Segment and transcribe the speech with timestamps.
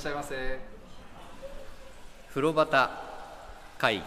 [0.00, 0.58] しゃいませ。
[2.30, 2.88] 風呂端
[3.76, 4.02] 会議。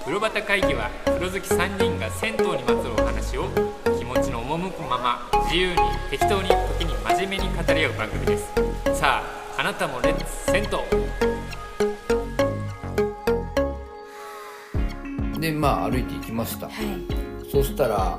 [0.00, 3.44] 風呂端会議は風呂好き3人が銭湯にまつわるお話を
[3.96, 5.76] 気持ちの赴くまま自由に
[6.10, 8.52] 適当に時に真面目に語り合う番組です。
[8.98, 9.22] さ
[9.56, 10.70] ああなたもレッツ銭湯
[15.40, 16.74] でまあ歩いていきました、はい。
[17.48, 18.18] そしたら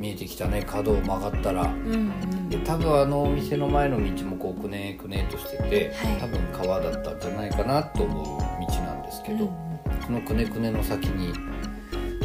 [0.00, 0.62] 見えてきたね。
[0.66, 1.62] 角を曲がったら。
[1.62, 2.48] うんうん。
[2.48, 6.16] で多分あのお店の前の道もこうくねくねとしてて、はい。
[6.18, 8.26] 多分川だったんじゃないかなと思う
[8.66, 9.70] 道なんですけど、うん
[10.06, 11.32] そのくねくねの先に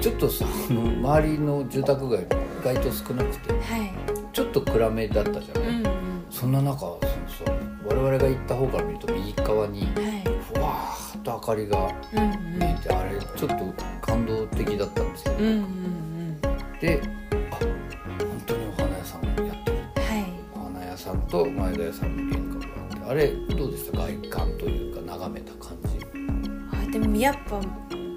[0.01, 2.25] ちょっとさあの周りの住宅街意
[2.63, 3.91] 外と少なくてはい。
[4.31, 6.25] ちょっと暗めだったじゃない、うんうん。
[6.29, 7.55] そんな中そうそう
[7.87, 9.91] 我々が行った方から見ると右側にはい。
[10.53, 16.39] ふわーっと明かりがうん見えて、あれちょっと感動的だったんですけど、うんうんうん。
[16.79, 17.01] で
[21.43, 23.97] と前田屋さんの玄関があってあれどうでした？
[23.97, 25.99] 外観というか眺めた感じ。
[26.87, 27.59] あでもやっぱ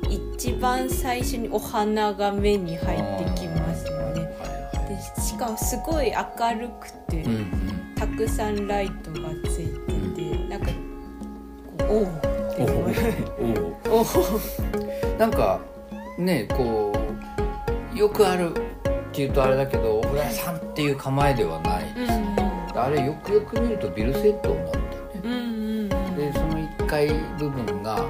[0.08, 4.20] 一番最初にお花が目に入ってきますよね。
[4.20, 7.94] はいはでしかもすごい明るくて、いうんうん。
[7.96, 9.66] たくさんライトがつい
[10.14, 10.66] てて、なんか
[11.78, 12.06] こうおお
[13.90, 15.58] お おおおなんか
[16.16, 16.92] ねこ
[17.94, 18.54] うよくあるっ
[19.12, 22.27] ていうとあれだけどお風呂屋さんっていう構えではない、うん
[22.78, 25.20] あれよくよく見るとビル銭湯なんだよね。
[25.24, 25.38] うんうん
[25.80, 25.88] うん。
[26.16, 28.06] でその1階部分がう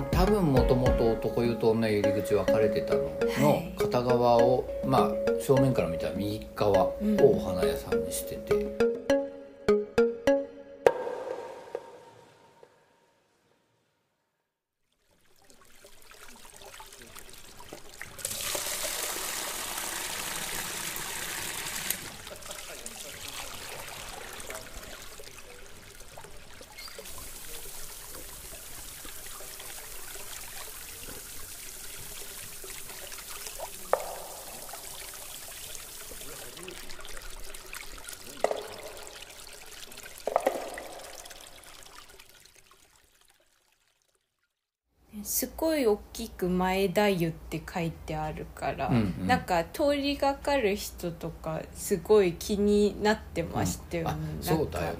[0.00, 3.08] ん多分もともと男湯と女湯入り口分かれてたのの
[3.48, 3.74] はい。
[3.78, 8.90] 片側を、まあ正面から見たら右側をうんお花屋さんにしてて、
[45.22, 49.26] すごい大きく前田湯って書いてあるから、うんうん。
[49.26, 54.10] なんか通りがかる人とかすごい気になってましたよ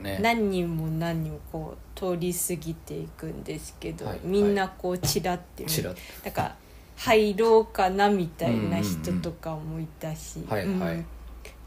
[0.00, 5.94] ね、何人も何人もこう通り過ぎていくんですけど、はいみんなこうチラって見ちらっ
[6.25, 6.54] なんか
[6.97, 10.41] 入ろうかなみたいな人とかもいたし、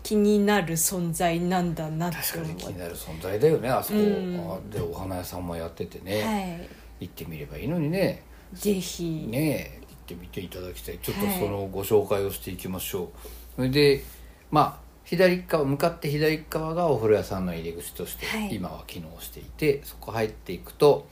[0.04, 4.52] 気になる存在なんだなって確か思ってに気になる存在だよねあそこ、うん。
[4.52, 6.70] あでお花屋さんもやっててね、はい。
[7.02, 11.00] 行ってみればいいのにねぜひ、ね行ってみていただきたい。
[11.00, 11.40] ちょっとはい。
[11.40, 13.10] そのご紹介をしていきましょう、
[13.56, 14.04] それで
[14.52, 18.56] まあ左側向かって左側がお風呂屋さんの入り口としてはい。
[18.56, 21.08] 今は機能していて、そこ入っていくと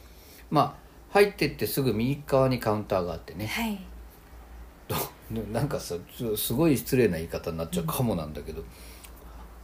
[0.49, 0.81] まあ
[1.11, 3.47] 入ってってすぐ右側にカウンターがあってね。
[3.47, 3.79] はい。
[5.51, 8.63] なんかさすすごい失礼な言い方になっちゃうかもなんだけど、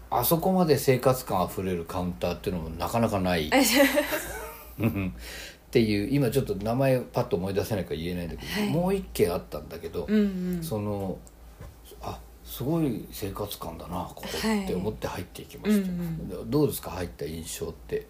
[0.10, 3.52] あそこまで生活感あふれるカウンターっていうのもなかなかない。
[4.80, 5.14] う ん
[5.78, 8.70] っていう今ちょっと名前パッと思い出せないから言えないんだけど、はい。
[8.70, 10.64] もう一軒あったんだけど、うんうん。
[10.64, 11.18] その
[12.02, 18.08] あすごい生活感だなここはいって思って入っていきました、うんどうですか入った印象って？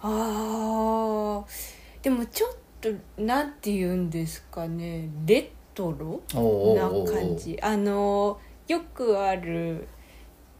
[0.00, 1.44] あー。
[2.02, 2.88] でもちょっと
[3.20, 5.08] なんて言うんですかね。
[5.26, 7.12] レトロなおうおうおうおう。
[7.12, 7.58] 感じ。
[7.60, 9.86] あのよくある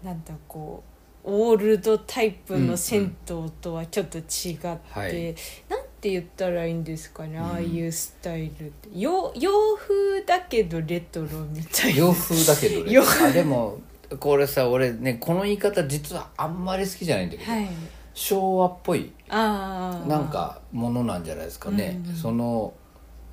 [0.03, 0.83] なんだこ
[1.25, 5.35] うオールドタイプの銭湯とはちょっと違って、はい。
[5.69, 7.45] なんて言ったらいいんですかね、うん。
[7.45, 8.89] ああいうスタイルって。
[8.95, 11.99] 洋洋風だけどレトロみたいな。
[12.01, 12.93] 洋風だけどね。
[12.93, 13.79] 洋あでも
[14.21, 17.69] これさ俺ねこの言い方実はあんまり好きじゃないんだけど、はい。
[18.15, 22.75] 昭和っぽいああなんかものなんじゃないですかね、うんうんその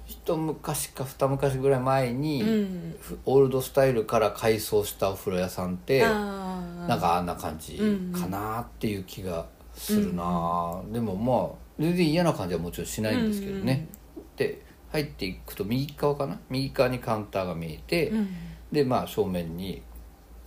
[0.06, 2.95] 一昔か二昔ぐらい前に、うん。
[3.00, 6.88] ふオールドスタイルから改装したお風呂屋さんってあー。
[6.89, 7.80] なんかあんな感じ
[8.13, 13.87] かなっていう気がするな、でもまあ全然嫌な感じはもちろんしないんですけどね、
[14.35, 14.61] で
[14.91, 16.39] 入っていくと右側かな？
[16.49, 18.29] 右側にカウンターが見えて、うん。
[18.71, 19.81] でまあ正面に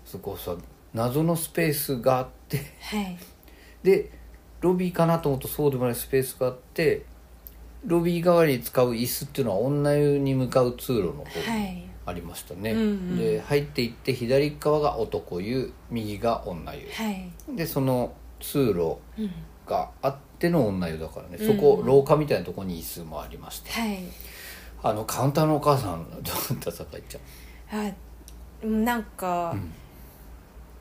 [0.05, 0.57] そこさ
[0.95, 3.19] 謎のスペースがあってはい。
[3.83, 4.11] で
[4.61, 7.05] ロビーかなと思うとそうでもないスペースがあって
[7.85, 11.83] ロビー代わりに使う椅子っていうのは女湯に向かう通路の方にはい。
[12.07, 13.19] ありましたね、うんうん。
[13.19, 17.31] で入っていって左側が男湯右が女湯、はい。
[17.57, 19.31] でその通路うん
[19.67, 21.57] があっての女湯だからね、うん。
[21.57, 23.99] そこ廊下みたいなところに椅子もありましたはい。
[24.83, 26.71] あのカウンターのお母さんどうだった？
[26.71, 27.89] 坂井ちゃん。
[27.89, 27.93] あ
[28.67, 29.73] なんか、うん。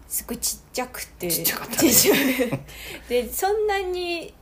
[0.07, 1.31] すごいちっちゃくて。
[1.31, 2.65] ちっちゃかったね。
[3.09, 4.33] でそんなに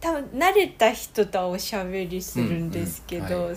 [0.00, 3.54] 多分慣れた人とはおしゃべりするんですけど、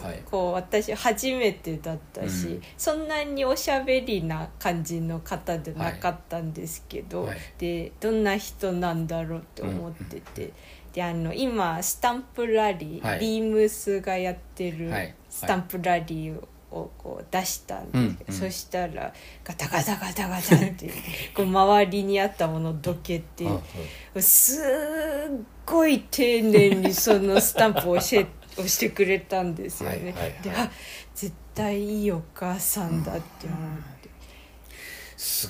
[0.53, 2.61] 私初めてだったし、うん。
[2.77, 7.37] そんなにおしゃべりな感じの方でなかったんですけど、はい。
[7.57, 10.53] でどんな人なんだろうって思ってて。
[10.93, 13.19] であの今スタンプラリー、はい。
[13.19, 15.15] ビームスがやってるはい。
[15.29, 16.39] スタンプラリー
[16.71, 18.33] をこう出したんですけど、うんうん。
[18.33, 19.13] そしたら
[19.43, 20.89] ガタガタガタガタって
[21.35, 23.61] こう周りにあったものをどけてうん
[24.15, 24.21] うん。
[24.21, 24.63] すっ
[25.65, 29.95] ごい丁寧にそのスタンプを押して押してくれたんですよね。
[29.95, 30.41] はいはいはい。
[30.41, 30.71] であ
[31.13, 34.09] 絶対いいお母さんだって思って。
[35.15, 35.49] すっ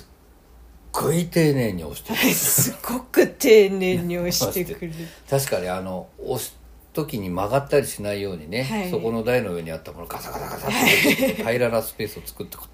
[0.92, 4.94] ごい丁寧に押してる すごく丁寧に押してくれる。
[5.28, 6.56] 確かにあの押す
[6.92, 12.66] 時に曲がったりしないようにね、はいそこの台の上にあったものガサガサガサって平らなスペースを作ってこ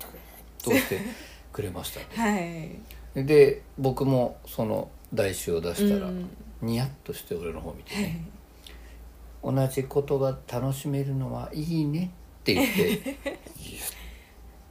[0.68, 1.00] うやって通して
[1.52, 2.80] くれましたね
[3.14, 3.24] はい。
[3.26, 6.28] で僕もその台紙を出したら、うん
[6.62, 8.24] ニヤッとして俺の方見てね、
[9.44, 13.18] 同じことが楽しめるのはいいねって言って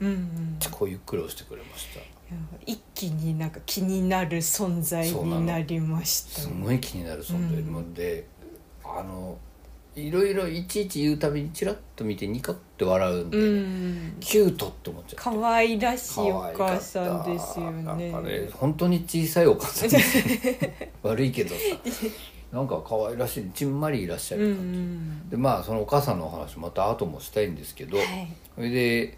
[0.01, 0.57] うんうん。
[0.59, 2.00] てこうゆっくり押してくれました
[2.66, 8.27] 一気になんか気になる存在になりましたすごい気になる存在もで、
[8.83, 9.38] あの
[9.95, 14.18] いろいろいちいち言うたびにチラッと見てニカって笑うんで、うん。
[14.19, 15.16] キュートって思っちゃって。
[15.16, 20.28] 可愛らしいお母さんですよなんねかね本当に小さいお母さんです。
[20.28, 21.62] ね 悪いけどさ。
[22.51, 25.30] なんか可愛らしいちんまりいらっしゃうんうる感じ、ん。
[25.30, 28.28] でまあそのお母さんのお話また後もしたいんですけど、はい。
[28.56, 29.18] それで、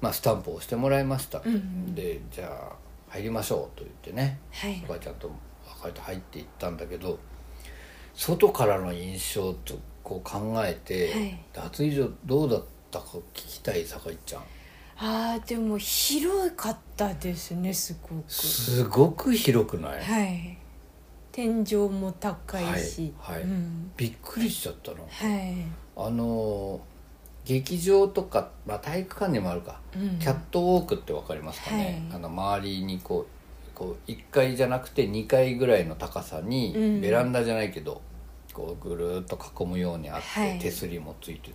[0.00, 1.94] まあ、スタンプを押してもらいました、うんうん。
[1.94, 2.76] でじゃあ
[3.08, 4.38] 入りましょうと言ってね。
[4.52, 4.82] はい。
[4.84, 5.30] おばあちゃんと
[5.82, 7.18] 別れて入っていったんだけど
[8.14, 11.38] 外からの印象とこう考えて、はい。
[11.52, 14.42] 脱衣所どうだったか聞きたい酒井ちゃん。
[15.00, 18.32] あーでも広かったですねすごく。
[18.32, 20.58] すごく広くない、はい。
[21.30, 23.42] 天井も高いし、はいはい。
[23.42, 23.92] うん。
[23.96, 25.06] びっくりしちゃったの。
[25.08, 25.64] はい、
[25.96, 26.80] あの
[27.48, 30.18] 劇場とか、まあ、体育館にもあるか、うん。
[30.18, 32.16] キャットウォークって分かりますかね、はい。
[32.16, 37.00] あの周りにこうこう1階じゃなくて2階ぐらいの高さに、うん。
[37.00, 38.02] ベランダじゃないけど
[38.52, 40.58] こうぐるーっと囲むようにあって、はい。
[40.58, 41.54] 手すりもついてて。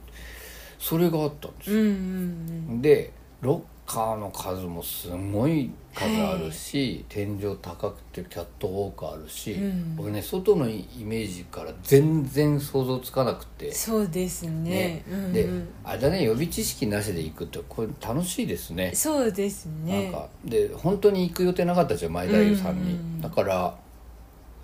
[0.79, 3.61] それがあったんですよ、うんうんでロッ
[3.93, 9.95] カーの数もすごい数あるし、天井高くてキャットウォークあるし、うん。
[9.99, 13.67] 俺ね外のイメージから全然想像つかなくて。
[13.67, 14.51] うん、そうですね。
[14.51, 15.05] ね。
[15.07, 15.33] うんうん。
[15.33, 15.47] で
[15.83, 18.91] あれだね予備知識なしで行くってこれ楽しいですね。
[18.95, 20.05] そうですね。
[20.05, 23.77] なんかで本当に行く予定なかったじゃん前田優さんに、うんうんだから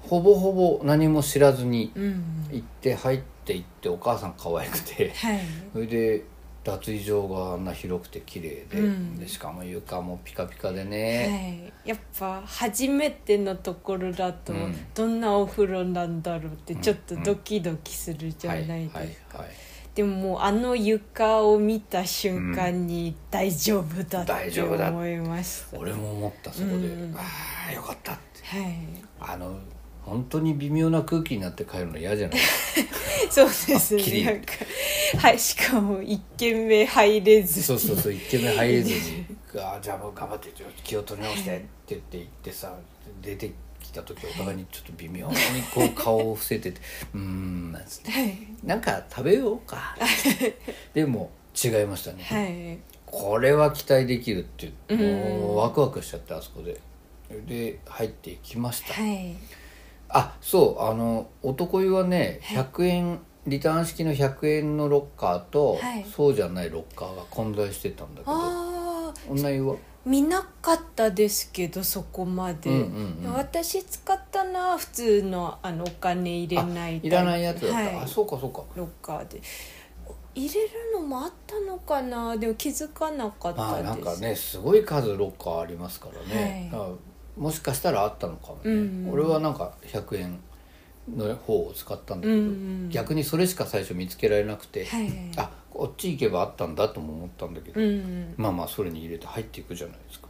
[0.02, 2.24] ほぼほぼ何も知らずにうん。
[2.52, 5.12] 行って入って行ってお母さん可愛くて。
[5.16, 5.40] はい。
[5.74, 6.24] それで
[6.64, 9.18] 脱衣所があんな広くて綺麗で,、うん。
[9.18, 14.76] でしかも床もピカピカではね、い、やっぱ初めてのところだと、うん。
[14.94, 19.44] どんなお風呂なんだろうってちょっとドキドキするじゃないですか、
[19.96, 27.16] でももうあの床を見た瞬間に大丈夫だって思いました、俺も思ったそこで、うん。
[27.16, 27.22] あ
[27.70, 28.46] あよかったって。
[28.46, 28.76] はい。
[29.20, 29.58] あの
[30.10, 32.40] 本当に微妙な空気になって帰るの嫌じゃない？
[33.30, 34.24] そうですね。
[34.26, 34.54] なんか
[35.18, 39.26] はいしかも一軒目入れずそうそうそう一軒目入れずに
[39.56, 40.50] 「あーじゃあもう頑張って
[40.84, 42.76] 気を取り直して」って言って行ってさ
[43.22, 43.52] 出て
[43.82, 45.36] きた時お互いにちょっと微妙に
[45.74, 46.80] こう顔を伏せてて
[47.14, 48.12] 「うーん」なんつって。
[48.12, 49.96] はい「なんか食べようか」
[50.94, 52.80] でも違いましたね、はい。
[53.06, 55.00] これは期待できるってうん。
[55.00, 56.80] もうワクワクしちゃってあそこで。
[57.48, 59.36] で入っていきました、はい
[60.10, 62.64] あそうあの男湯はねはい。
[62.66, 66.06] 100円リターン式の100円のロッカーと、はい。
[66.06, 69.76] そうじゃないロッカーが混在してたんだけど女湯は？
[70.06, 73.34] 見なかったですけどそこまで、うんうんうん。
[73.34, 77.96] 私使ったのは普通のあのお金入れないあいらないやつだった、はい。
[78.04, 78.64] あそうかそうか。
[78.76, 79.42] ロッカーで。
[80.36, 82.38] 入れるのもあったのかな？
[82.38, 86.92] でも気づかなかったです、まあなんかねすごい数ロッカーありますからね、はい
[87.38, 89.14] もしかしたらあったのかもね、うんうん。
[89.14, 90.40] 俺はなんか100円
[91.16, 92.52] の方を使ったんだけど、うんう
[92.88, 92.90] ん。
[92.90, 98.34] 逆にそれしか最初見つけられなくて、はいあこっち行けばあったんだとも思ったんだけど、うんうん。
[98.38, 100.28] まあまあそれに入れて入っていくじゃないですか。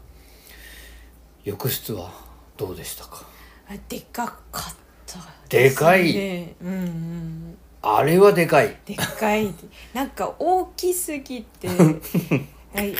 [1.44, 2.12] 浴室は
[2.58, 3.26] どうでしたか？
[3.70, 4.76] あでかかっ
[5.08, 5.20] た。
[5.48, 6.14] でかい。
[6.14, 7.58] ねうんうん。
[7.82, 8.78] あれはでかい。
[8.86, 9.52] でかい。
[9.94, 11.70] なんか大きすぎて
[12.76, 12.94] はい。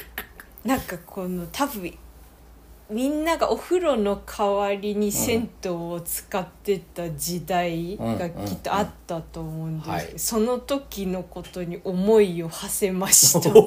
[0.64, 1.94] なんかこの多分
[2.90, 9.86] みんながお風呂の代わりに銭湯を使ってた時代がきっとあったと思うんです。
[9.86, 10.20] けど、うんうんはい。
[10.20, 13.52] その時のことに思いを馳せました。
[13.52, 13.60] 興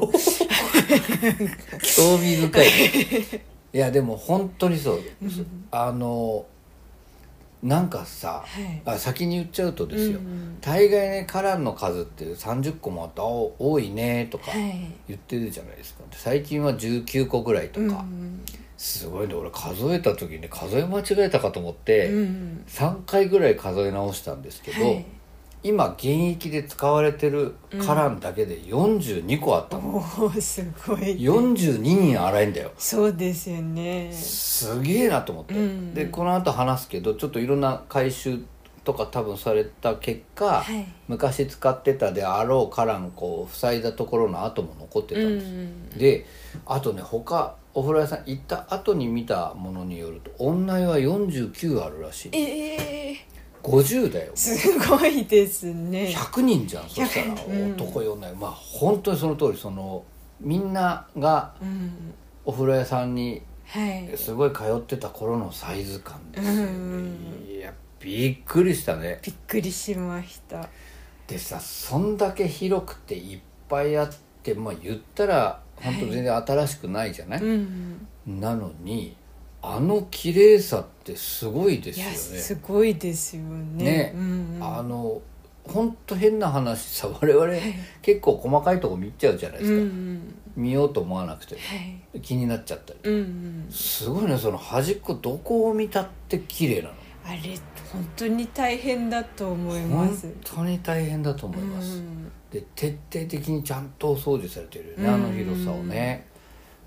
[2.18, 2.66] 味深い。
[2.66, 5.00] ねいやでも本当にそう。
[5.70, 6.44] あの
[7.62, 8.82] なんかさ、はい。
[8.84, 14.92] あ先に言っちゃうとですよ、うん大概ねカランの数って30個もあってあ多いねとかはい。
[15.06, 16.02] 言ってるじゃないですか。
[16.10, 18.44] 最近は19個ぐらいとか、うん
[18.82, 19.34] すごいね。
[19.34, 25.06] 俺数えた時に数え間違えたかと思って、うん3回ぐらい数え直したんですけど、はい。
[25.62, 27.54] 今現役で使われてる
[27.86, 32.72] カランだけで42個あったの、おおすごい42人洗えんだよ。
[32.76, 34.12] そうですよね。
[34.12, 38.40] すげえなと思って、うんでこの後話すけどちょっといろんな回収
[38.82, 40.84] とか多分された結果、はい。
[41.06, 45.90] 昔使ってたであろうカランこう塞いだところの跡も残ってたんです、うん。
[45.90, 46.26] で
[46.66, 52.30] あとね他お風呂屋さん行った後に見たものによると女湯は49あるらしい。
[52.32, 53.16] ええ
[53.62, 54.32] 50だよ。
[54.34, 56.12] すごいですね。
[56.14, 57.46] 100人じゃんそしたら。
[57.46, 58.34] うん男湯女湯。
[58.34, 60.04] まあ本当にその通りその
[60.40, 62.14] みんながうん。
[62.44, 64.10] お風呂屋さんにはい。
[64.16, 67.46] すごい通ってた頃のサイズ感ですよね、うん。
[67.48, 69.20] いやびっくりしたね。
[69.22, 70.68] びっくりしました。
[71.28, 74.10] でさそんだけ広くていっぱいあっ
[74.42, 79.16] てまあ言ったら本当全然新しくないじゃない、うんなのに
[79.62, 82.12] あの綺麗さってすごいですよね。
[82.14, 83.84] すごいですよね。
[83.84, 84.62] ね、うんうん。
[84.62, 85.22] あの
[85.64, 87.52] 本当変な話さ我々
[88.00, 90.34] 結構細かいとこ見ちゃうじゃないでうすか、んうん。
[90.56, 91.76] 見ようと思わなくてもは
[92.16, 92.20] い。
[92.20, 93.66] 気になっちゃったりうんうん。
[93.70, 96.94] すごいねその端っこどこを見たって綺麗なの。
[97.24, 97.38] あれ
[97.92, 100.26] 本当に大変だと思います。
[100.26, 105.14] 本当に大変だと思います、うんで徹底的にちゃんとお掃除されてるよね、うん。
[105.14, 106.26] あの広さをね。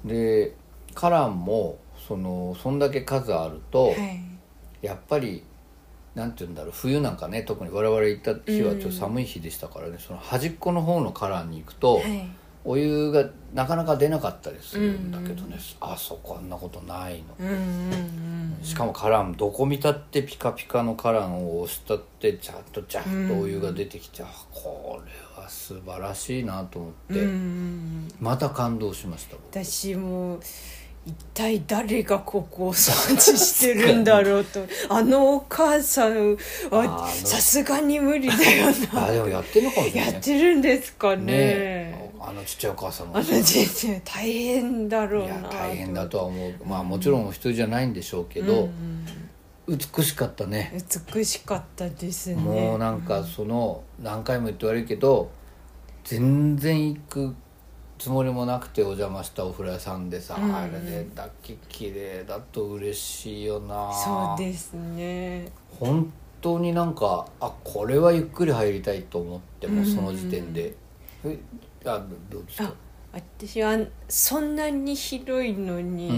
[0.03, 0.55] で
[0.93, 4.22] カランもそのそんだけ数あると、はい。
[4.81, 5.43] やっぱり
[6.13, 12.29] なんて言うんだろう冬なんかね特に我々行った日はちょっと寒い日でしたからね、その端っこの方のカランに行くと、はい
[12.65, 17.57] お湯がなかなか出なかったりするんだけどね、あそこあんなことないの、うんうんう
[17.95, 18.25] ん
[18.63, 27.27] しかもカランどこ見たってピカピカのカランを押したってちゃんとジャッとお湯が出てきて、あこれは素晴らしいなと思って、うん。
[27.27, 29.36] うんまた感動しました。
[29.36, 30.39] 僕私も
[31.05, 34.65] 一体誰がここを掃除してるんだろうと。
[34.89, 36.36] あのお母さん
[36.72, 37.07] あはの。
[37.07, 39.05] さすがに無理だよな。
[39.05, 40.10] あでもやってるのかもしれない。
[40.10, 41.24] ねやってるんですかね。
[41.25, 41.85] ね
[42.27, 46.53] あのちっちゃいお母さんもあの人生大変だろういなや大変だとは思う。
[46.65, 49.05] まあもちろんお一人じゃないんでしょうけど、うん
[49.67, 50.77] 美しかったね。
[51.12, 52.36] 美しかったですね。
[52.36, 55.32] もうなんかその何回も言って悪いけど
[56.03, 57.36] 全然行く
[57.98, 60.55] つもりもなくてお邪魔したお風呂屋さんでさ、うん。
[60.55, 63.91] あれでだけ綺麗だと嬉しいよな。
[63.91, 65.51] そうですね。
[65.79, 70.75] 本当になんかあこれはゆっくり入りたいと思ってもうんその時点で、
[71.24, 71.39] え
[71.86, 72.00] あ
[72.30, 72.65] どうですか？
[72.65, 72.74] あ
[73.13, 73.77] 私は
[74.10, 76.10] そんなに広いのに、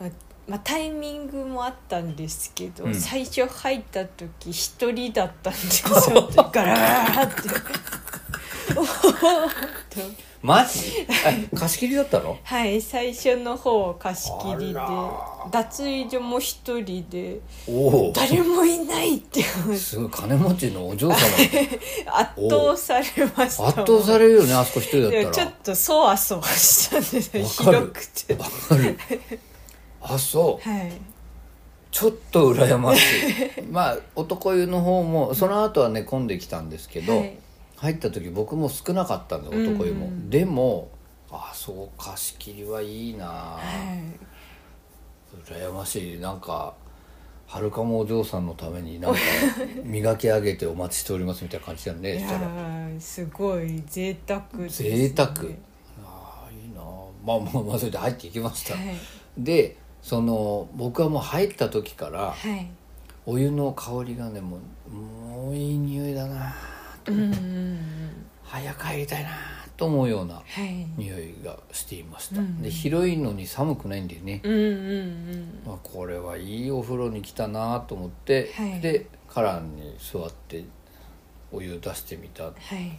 [0.00, 0.06] うん。
[0.06, 0.10] あ
[0.48, 2.94] まあ、タイミングもあったんですけど、うん。
[2.94, 6.28] 最初入った時一人だったんですよ。
[6.52, 7.30] ガラーっ
[9.90, 10.00] と
[10.42, 11.06] マジ？
[11.52, 12.38] あ貸し切りだったの？
[12.42, 14.80] はい最初の方貸し切りで
[15.50, 18.12] 脱衣所も一人でおお。
[18.14, 21.16] 誰もいないってすごい金持ちのお嬢様。
[22.06, 23.04] 圧倒され
[23.36, 25.30] ました圧倒されるよねあそこ一人だったら。
[25.30, 27.44] ちょっとそわそわしたんですよ。
[27.44, 28.34] 広くて。
[28.34, 28.98] わかる。
[30.02, 30.68] あそう。
[30.68, 30.92] はい。
[31.90, 33.62] ちょっと羨ましい。
[33.70, 37.38] まあ男湯の方もその後はね混んできたんですけど、はい。
[37.76, 40.30] 入った時僕も少なかったんで男湯も、うん。
[40.30, 40.88] でも
[41.30, 44.26] あそう貸し切りはいいな、はい
[45.44, 46.18] 羨ましい。
[46.18, 46.74] なんか
[47.46, 49.20] はるかもお嬢さんのためになんか
[49.84, 55.28] 磨き上げてお待ちしておりますみたいな感じだねいやすごい贅沢です、ね、贅沢。
[56.04, 56.80] ああいいな。
[57.24, 58.96] まあまあまあそれで入っていきました、はい。
[59.38, 62.68] でその僕はもう入った時からはい。
[63.28, 66.54] お湯の香りがねもうもういい匂いだな
[67.08, 67.78] うんうんうん
[68.44, 69.30] 早く入りたいな
[69.76, 70.86] と思うようなはい。
[70.96, 72.62] 匂いがしていました、うん。
[72.62, 75.62] で広いのに寒くないんだよね、うんうんうん。
[75.66, 78.80] まあ、これはいいお風呂に来たなと思って、はい。
[78.80, 80.64] でカランに座って
[81.52, 82.44] お湯出してみた。
[82.44, 82.98] はい。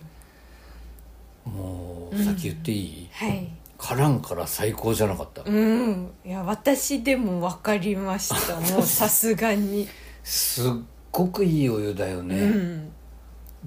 [1.50, 3.50] もう先言っていい、はい。
[3.78, 6.12] カランから最高じゃなかった、うん。
[6.26, 8.60] いや私でも分かりました。
[8.60, 9.88] もうさすがに、
[10.24, 10.72] すっ
[11.12, 12.92] ごくいいお湯だよね、うん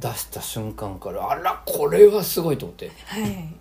[0.00, 2.90] 出した瞬間からあらこれはすごいと思って。
[3.04, 3.54] はい。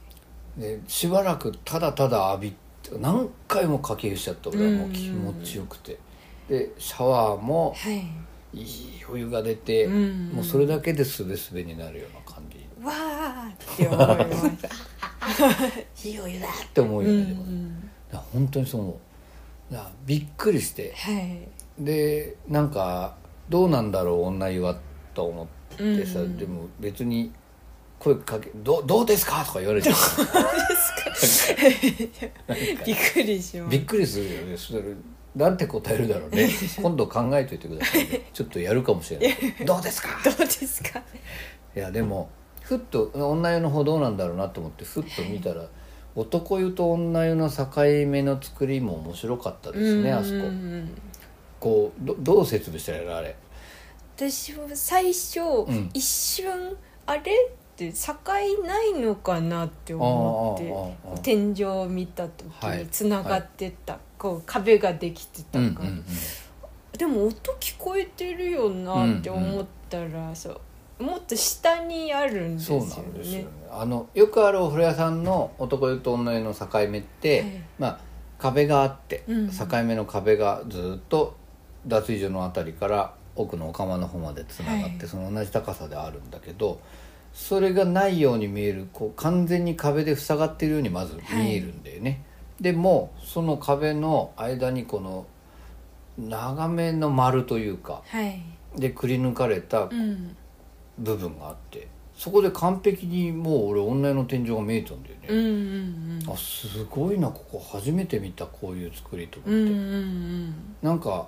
[0.57, 2.55] でしばらくただただ浴び
[2.99, 5.99] 何回もかけ湯しちゃった俺はもう気持ちよくて、
[6.47, 8.07] でシャワーもはい。
[8.51, 8.65] いい
[9.07, 10.29] お湯が出て、うん。
[10.29, 12.67] もうそれだけですべすべになるような感じ。
[12.83, 15.41] わーって思いまし
[16.01, 17.81] たいいお湯だって思うようね、ん。
[17.81, 19.75] だから本当にそう思う。
[20.07, 20.93] びっくりして。
[20.95, 21.47] はい。
[21.77, 23.17] でなんか
[23.49, 24.79] どうなんだろう女湯は
[25.13, 25.58] と思って
[26.05, 27.31] さ、うんでも別に
[27.99, 29.89] 声かけど「どうですか?」とか言われて。
[32.85, 34.57] びっくりしましびっくりするよね。
[34.57, 34.81] それ
[35.35, 36.49] なんて答えるだろうね。
[36.81, 40.99] 今度考えといてください、ね、ちょっとやるかもしれない「どうですか?」たどうですか？
[41.75, 42.29] いやでも
[42.61, 45.65] ふっと女湯の方どうなんだろうなと思ってふっと見たら
[46.15, 47.65] 男湯と女湯の境
[48.07, 50.35] 目の作りも面白かったですねあそこ。
[50.37, 50.89] うん。
[51.59, 53.17] こうどどう説明したらいいの？
[53.17, 53.35] あれ
[54.19, 55.39] 私も最初、
[55.71, 55.89] ん。
[55.93, 57.21] 一瞬あれ？
[57.21, 57.23] っ
[57.79, 58.13] て境
[58.67, 62.79] ないのかなって思ああああああって天井を見た時はい。
[62.79, 66.05] につながってた、こう壁ができてたから、うんうんうん。
[66.97, 70.59] でも音聞こえてるよなって思ったら、そ
[70.99, 73.43] うもっと下にあるんですよそうなんですよね。
[73.43, 73.49] ね。
[73.71, 77.63] あのよくあるお風呂屋さんの男湯と女湯の境目って、はい。
[77.79, 77.99] まあ
[78.37, 79.49] 壁があって、うん。
[79.49, 81.37] 境目の壁がずっと
[81.87, 85.07] 脱衣所のあたりから奥のお釜の方までつながって、はい。
[85.07, 86.79] その同じ高さであるんだけど
[87.33, 92.23] それがないように見えるこう完全に壁で塞がってるようにまず見えるんだよね、
[92.59, 95.25] でもその壁の間にこの
[96.17, 98.41] 長めの丸というかはい、
[98.75, 100.35] でくり抜かれたうん、
[100.97, 105.37] 部分があってそこで完璧にもう俺女湯の天井が見えたんだよね、うん
[106.27, 106.33] うん。
[106.33, 110.53] あすごいなここ初めて見たこういう作りと思って、うんうんうんうん。
[110.81, 111.27] なんか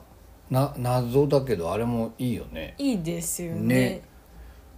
[0.51, 2.75] な謎だけどあれもいいよね。
[2.77, 3.61] いいですよね。
[3.61, 4.01] ね。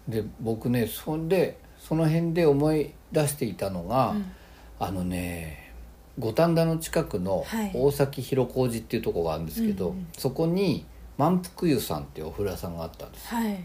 [0.07, 4.31] で僕ねそんでその辺で思い出していたのが、うん。
[4.79, 5.73] あのね
[6.19, 7.71] 五反田の近くのはい。
[7.73, 10.07] 大崎広小路っていうとこがあるんですけど、うんうん。
[10.17, 10.85] そこに
[11.17, 13.27] 満腹湯さんっていうお風呂屋さんがあったんです。
[13.27, 13.63] はい。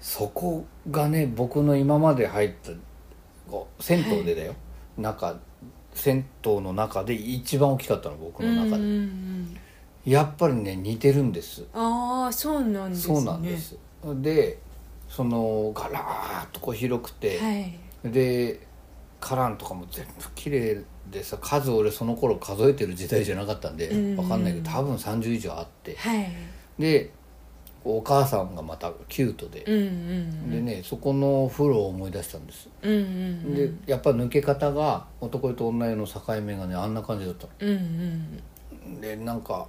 [0.00, 2.70] そこがね僕の今まで入った
[3.80, 4.54] 銭湯でだよ、
[4.96, 5.36] 中
[5.94, 9.56] 銭湯の中で一番大きかったの僕の中で、うんうんうん
[10.04, 11.64] やっぱりね似てるんです。
[11.72, 13.14] ああそうなんですね。
[13.14, 13.76] そうなんです。
[14.20, 14.58] で
[15.08, 17.78] そのガラーッとこう広くて、はい。
[18.04, 18.66] で
[19.20, 24.16] 花壇とかも全部綺麗でさ数俺その頃数えてる時代じゃなかったんでうん。
[24.16, 25.94] 分かんないけど多分30以上あって。
[25.96, 26.28] はい。
[26.78, 27.12] で
[27.84, 32.68] お母さんがまたキュートで、うんうんでねそこのお風呂を思い出したんです。
[32.82, 33.54] うんうんうん。
[33.54, 38.42] でやっぱ抜け方が男湯と女湯の境目がねあんな感じだったうんうん
[38.94, 39.68] のでなんか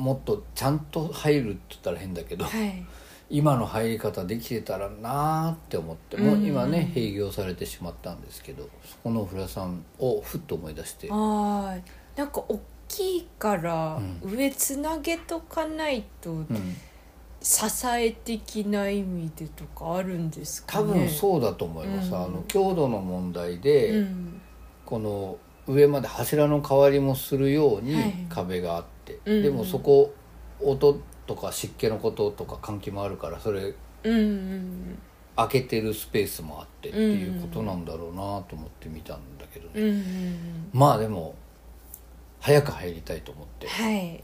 [0.00, 2.84] もっとちゃんと入るって言ったら変だけど、はい。
[3.28, 6.26] 今の入り方できてたらなーって思ってうん。
[6.26, 11.08] もう今ね閉業されてしまったんですけどそこのお風呂屋さんをふっと思い出して。
[11.10, 16.46] ああなんか大きいから上つなげとかないとうん、
[17.40, 22.16] 支え的な意味でとかあるんですか多ね分そうだと思います、うん。
[22.16, 24.40] あの強度の問題で、うん。
[24.84, 28.14] この上まで柱の代わりもするようにはい。
[28.28, 30.14] 壁があって、うんでもそこ
[30.60, 34.98] 音とか湿気のこととか換気もあるからそれうんうん
[35.36, 41.34] 開けてるスペースもあってっていうことなんだろうなと思って見たんだけどね、うんまあでも
[42.40, 43.68] 早く入りたいと思って。
[43.68, 44.22] はい。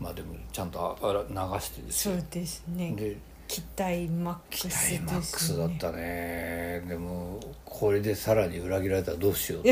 [0.00, 2.14] まあでもちゃんとああら流してですよ。
[2.14, 2.94] そうですね。
[2.96, 5.00] で期待マックスね。
[5.00, 6.82] 待マックスだったね。
[6.88, 9.62] でもこれでさらに裏切られたらどうしよう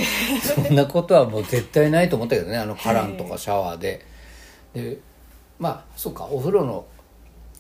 [0.41, 2.59] そんなことはもう絶対ないと思ったけどね。
[2.59, 4.05] あのカランとかシャワーで、
[4.77, 4.99] で
[5.59, 6.87] まあそうかお風呂の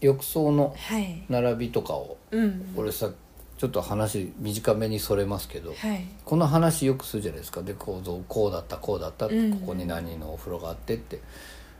[0.00, 1.22] 浴槽のはい。
[1.28, 2.72] 並びとかをうん。
[2.76, 3.10] 俺さ
[3.58, 6.04] ちょっと話短めにそれますけど、はい。
[6.26, 7.62] この話よくするじゃないですか。
[7.62, 9.58] で構造こうだったこうだったって、うん。
[9.60, 11.20] ここに何のお風呂があってって。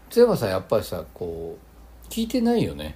[0.09, 2.94] 津山さんやっぱりさこう聞いてないよね。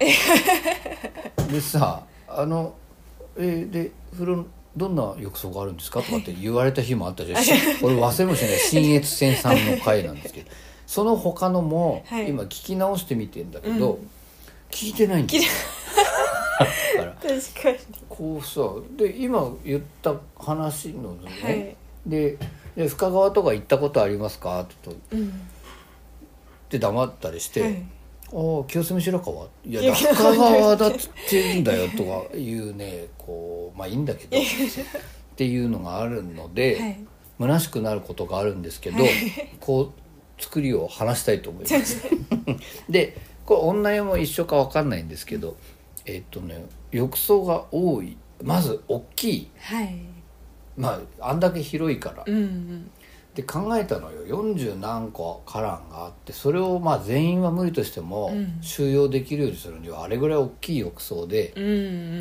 [1.50, 2.74] でさあの
[3.37, 7.42] 「えーで風呂どんな浴槽があるんですか?」とかって言われた日もあったじゃん
[7.83, 10.50] 俺忘れもしない新越線さんの回なんですけど
[10.90, 12.31] その他のもはい。
[12.31, 14.11] 今聞き直してみてんだけど、うん。
[14.72, 15.42] 聞いてないんだよ。
[16.96, 17.12] だから。
[17.22, 17.79] 確かに。
[18.09, 18.61] こうさ
[18.96, 21.76] で今言った話のね、はい。
[22.05, 22.37] で
[22.74, 25.40] で深川とか行ったことありますか?」って言うとうん。
[26.70, 27.87] で黙ったりして「はい。
[28.33, 29.46] ああ清澄白河？
[29.64, 34.40] いやいや深川だっつってんだよ」とかいうねこうまあいいんだけどっ
[35.37, 37.05] ていうのがあるので、はい。
[37.38, 38.98] 虚しくなることがあるんですけど、
[39.61, 40.00] こう
[40.40, 42.07] 作りを話したいと思います。
[42.88, 45.57] でこれ女湯も一緒か分かんないんですけど
[46.07, 48.16] えっとね浴槽が多い。
[48.42, 49.50] まず大きい。
[49.59, 49.96] はい。
[50.76, 52.24] まああんだけ広いから。
[52.26, 52.90] うんうん。
[53.35, 54.26] でで考えたのよ。
[54.26, 58.59] 40何個カランがあってそれをまあ全員は無理としてもうん。
[58.61, 61.55] 収容できるようにするにはあれぐらい大きい浴槽で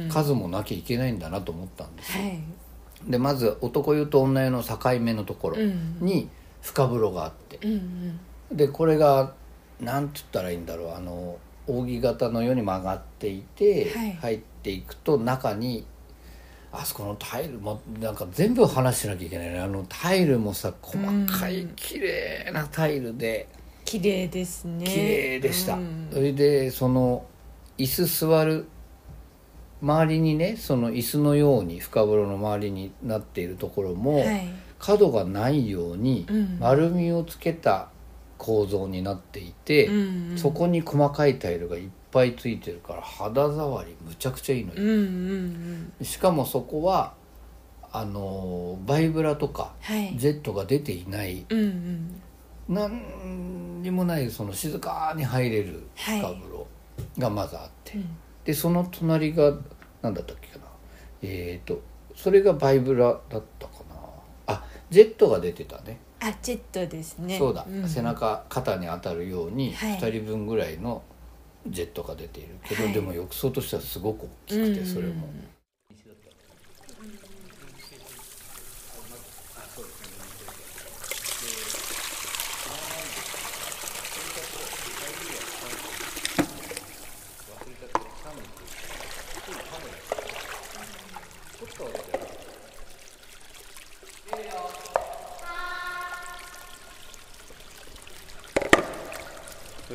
[0.10, 2.39] 数もなきゃいけないんだなと思ったんですよ、はい。
[3.08, 5.97] でまず男湯と女湯の境目のところうん。
[6.01, 6.29] に
[6.62, 7.60] 深風呂があって。
[7.65, 8.19] うん
[8.52, 9.34] でこれが
[9.80, 10.95] なんて言ったらいいんだろう。
[10.95, 14.13] あの扇形のように曲がっていて、はい。
[14.13, 15.86] 入っていくと中に
[16.72, 23.48] あそこのタイルもなんか全部話しなきゃいけないねあのタイルもさ細かいうん綺麗なタイルで。
[23.86, 24.86] 綺麗ですね。
[24.86, 26.10] 綺麗でした、うん。
[26.12, 27.26] それでその
[27.78, 28.67] 椅子座る
[29.82, 36.58] 周りにねその椅子のように深風呂の周りになっているところも、はい角がないようにうん。
[36.60, 37.89] 丸みをつけた
[38.38, 40.38] 構造になっていて、うんうん。
[40.38, 46.06] そこに細かいタイルがいっぱいついてるから肌触りむちゃくちゃいいのよ、うんうんうん。
[46.06, 47.13] しかもそこは
[47.92, 50.18] あのーバイブラとかはい。
[50.18, 51.46] ジェットが出ていない。
[51.50, 52.22] うんうん。
[52.70, 56.20] 何にもないその静かに入れるはい。
[56.20, 56.68] 深風呂
[57.18, 58.18] がまずあって、うん。
[58.46, 59.54] でその隣が
[60.02, 60.65] 何だったっけかな。
[61.22, 61.82] えっ、と
[62.15, 63.79] それがバイブラだったか
[64.89, 65.99] ジェットが出てたね。
[66.21, 67.38] あジェットですね。
[67.38, 67.88] そうだ、ん。
[67.88, 69.99] 背中肩に当たるようにはい。
[69.99, 71.02] 2人分ぐらいの
[71.67, 72.93] ジェットが出ているけど、はい。
[72.93, 74.86] でも浴槽としてはすごく大きくてうん。
[74.86, 75.13] それも。
[75.13, 75.59] 風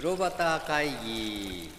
[0.04, 1.70] 呂端会議。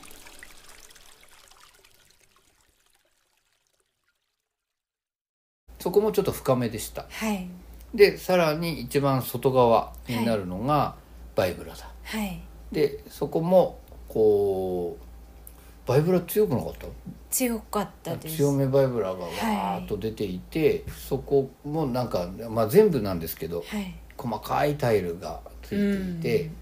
[5.77, 7.05] そこもちょっと深めでした。
[7.07, 7.47] はい。
[7.93, 10.95] でさらに一番外側になるのが
[11.35, 12.41] バイブラだ、はい。
[12.71, 16.88] でそこもこうバイブラ強くなかった？
[17.29, 18.38] 強かったです。
[18.38, 23.93] 強めバイブラがわーっと出ていて、そこもなんか、まあ、全部なんですけどはい。
[24.17, 26.57] 細かいタイルがついていて、うん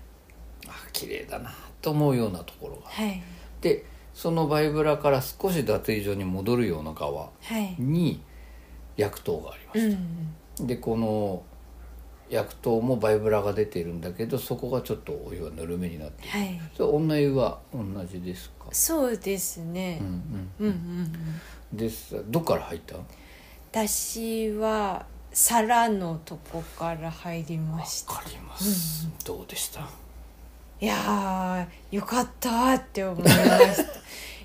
[0.68, 2.84] あ綺麗だなと思うようなところが。
[2.86, 3.22] はい。
[3.62, 7.76] でそのバイブラから少し脱衣所に戻るような側はい。
[7.80, 8.22] に
[8.96, 11.44] 薬湯がありまうした、んでこの
[12.30, 16.62] 薬湯もバイブラが出ているんだけどそこがちょっとお湯がぬるめになっている、はい。
[16.78, 18.68] それ女湯は同じですか？
[18.72, 19.98] そうですね。
[20.02, 20.70] うんうんうん。
[20.70, 20.72] う
[21.76, 22.24] んです。
[22.28, 22.98] どっから入った
[23.72, 28.14] 私は皿のとこから入りました。
[28.14, 29.90] わかります、どうでした？
[30.84, 33.84] いやーよかったって思いました。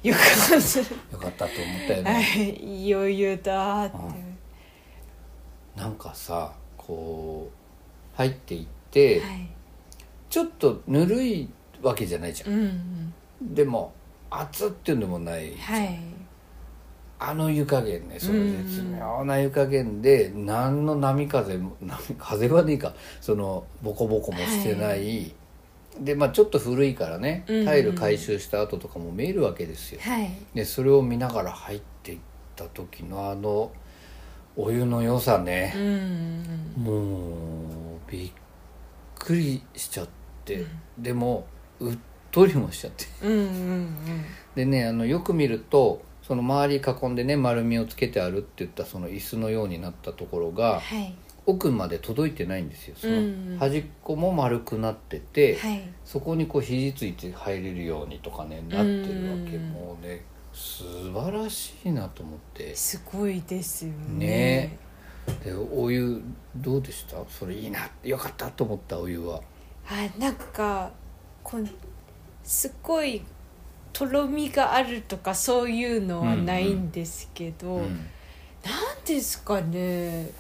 [0.05, 3.97] よかっよかったと思ったよたはねい余裕だって。
[5.75, 9.49] なんかさこう入っていって、はい。
[10.31, 11.49] ちょっとぬるい
[11.83, 12.53] わけじゃないじゃん。
[12.53, 13.55] うんうん。
[13.55, 13.93] でも
[14.31, 15.99] 熱っていうのもない、はい。
[17.19, 22.95] あの湯加減ねそのうん絶妙な湯加減で何の波風も波風はねいか。
[23.21, 25.35] そのボコボコもしてない、
[26.01, 30.31] でまあちょっと古いからねうんうんタイル回収した後とかも見えるわけですよ、はい。
[30.55, 32.19] でそれを見ながら入っていっ
[32.57, 33.73] た時のあの
[34.57, 35.73] お湯の良さね。
[35.77, 38.31] う、んもうびっ
[39.19, 40.09] くりしちゃっ
[40.45, 40.67] て、
[40.99, 41.47] でも
[41.79, 41.99] うっ
[42.33, 43.05] とりもしちゃって。
[43.23, 43.97] うんうんうん。
[44.57, 51.15] でねあのよく見るとその周り囲んでね丸みをつけてあるって言ったその椅子のようになったところがはい
[51.49, 52.95] 奥まで届いてないんですよ。
[52.97, 53.53] そうんうん。
[53.55, 55.83] の端っこも丸くなってて、はい。
[56.05, 59.57] そこにこう肘ついて入れるようにとかねなってるわけ。
[59.57, 62.77] うんもうね素晴らしいなと思って。
[62.77, 64.27] すごいですよね。
[64.27, 64.79] ね。
[65.43, 66.23] でお湯
[66.57, 67.17] どうでした？
[67.31, 69.41] それいいなよかったと思ったお湯は。
[69.87, 70.91] あなんか
[71.43, 71.67] こう
[72.45, 73.23] すごい
[73.93, 77.85] とろみがあるとかそういうのはないんですけど、うん。
[77.85, 80.31] なんですかね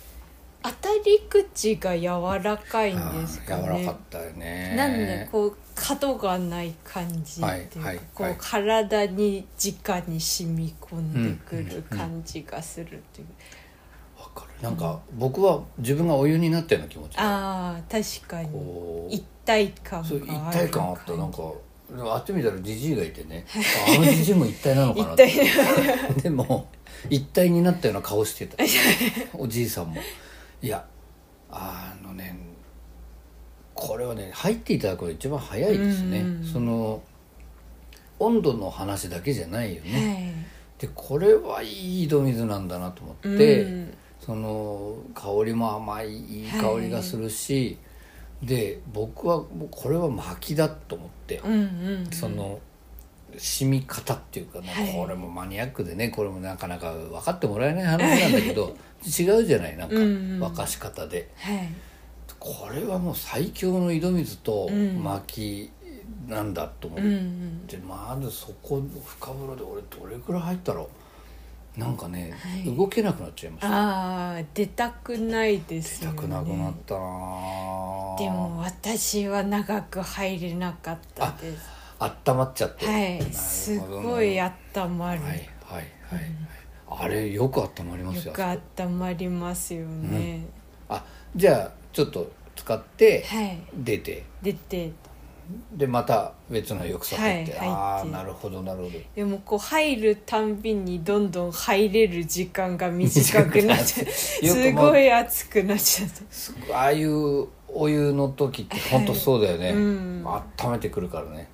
[0.80, 4.74] 当たり口が柔らかいんですかあー柔らねかったよね。
[4.76, 13.26] なんでこう角がない感じっていうか、はいはいこうはい体に直に染み込んでくる感じがするっていう、
[14.20, 14.62] わかる。
[14.62, 19.14] なんか僕は自分がお湯になったような気持ちああ確かに。
[19.14, 21.12] 一体感があるそう一体感あった。
[21.14, 21.42] なんか
[22.14, 23.46] あってみたらジジイがいてね。
[23.88, 25.28] ああのジジイも一体なのかな一って。
[26.14, 26.20] 体。
[26.22, 26.68] でも
[27.08, 28.56] 一体になったような顔してた。
[29.34, 30.00] おじいさんも
[30.60, 30.84] いや
[31.50, 32.38] あのね
[33.74, 36.20] これはね入っていただくのが一番早いですね。
[36.20, 36.44] うん。
[36.44, 37.02] その
[38.18, 40.44] 温度の話だけじゃないよね、
[40.78, 40.86] はい。
[40.86, 43.94] でこれはいい井戸水なんだなと思って、うん。
[44.20, 47.78] その香りも甘いいい香りがするし、
[48.42, 51.40] で僕はもうこれは薪だと思って、
[52.10, 52.58] その
[53.36, 54.92] 染み方っていうかね、はい。
[54.92, 60.06] これもマニアックでねこれもなかなか分かってもらえない話なんだけど違うじゃないなんかうんう
[60.38, 60.42] ん。
[60.42, 61.68] 沸かし方で、はい。
[62.38, 65.02] これはもう最強の井戸水とうん。
[65.02, 65.70] 薪
[66.26, 67.64] なんだと思っうんうん。
[67.66, 70.88] て、まずそこ深風呂で俺どれくらい入ったろ
[71.76, 71.80] う。
[71.80, 72.76] なんかね、はい。
[72.76, 73.68] 動けなくなっちゃいました。
[73.68, 76.16] ああ出たくないですよね。
[76.16, 82.86] 出たくなくなったなぁでも私は長く入れなかったです温まっちゃって。
[82.86, 83.22] はい。
[83.32, 84.52] すごい温
[84.98, 86.22] まる、はいはいはい、
[86.88, 90.46] あれよく温まりますよよく温まりますよね、
[90.88, 91.04] あ
[91.36, 93.58] じゃあちょっと使ってはい。
[93.74, 94.24] 出て。
[94.42, 94.92] 出て。
[95.72, 98.98] でまた別の浴槽入って、ああなるほどなるほど。
[99.14, 104.00] でもこう入るたんびにどんどん入れる時間が短くなって
[104.46, 106.10] よくすごい熱くなっちゃっ
[106.68, 110.24] たああいうお湯の時って本当そうだよね、うん。
[110.26, 111.48] 温めてくるからね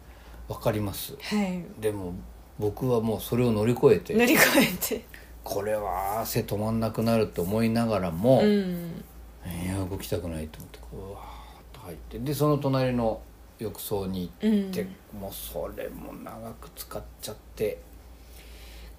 [0.49, 1.15] わかります。
[1.21, 1.65] はい。
[1.81, 2.13] でも
[2.59, 5.05] 僕はもうそれを乗り越えて乗り越えて。
[5.43, 9.05] これは汗止まんなくなると思いながらも、うん。
[9.47, 13.21] いや動きたくないと思ってこうわーっと入ってでその隣の
[13.59, 14.87] 浴槽に行って、
[15.19, 17.79] もうそれも長く使っちゃって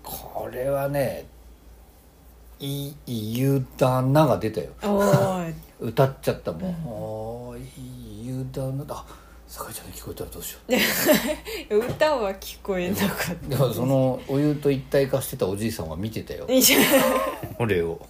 [0.04, 1.26] これはね
[2.60, 4.70] いいい湯だなが出たよ。
[4.84, 9.06] おー 歌っちゃったもん、おーいい湯だなあ
[9.48, 10.60] 酒井ちゃんに聞こえたらどうしよ
[11.70, 11.76] う。
[11.78, 13.48] 歌は聞こえなかった。
[13.48, 16.48] でもそのお湯と一体化してたおじいさんは見てたよ。
[17.60, 18.02] 俺を。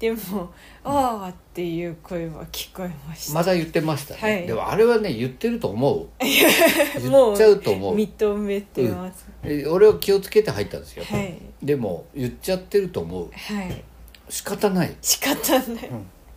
[0.00, 0.50] でも
[0.82, 4.46] 「ああ」っていう声は聞こえました、まだ言ってましたね、はい。
[4.46, 6.08] でもあれはね言ってると思う。
[6.18, 7.94] 言もっちゃうと思う。
[7.94, 11.38] 認めてます、え俺は気をつけて入ったんですよ、はい。
[11.62, 13.30] でも言っちゃってると思う。
[13.30, 13.84] はい。
[14.30, 14.96] 仕方ない。
[15.02, 15.90] 仕方ない、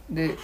[0.10, 0.36] で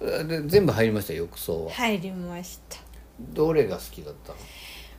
[0.00, 1.72] で全部入りました浴槽は。
[1.72, 2.78] 入りました。
[3.18, 4.38] どれが好きだったの？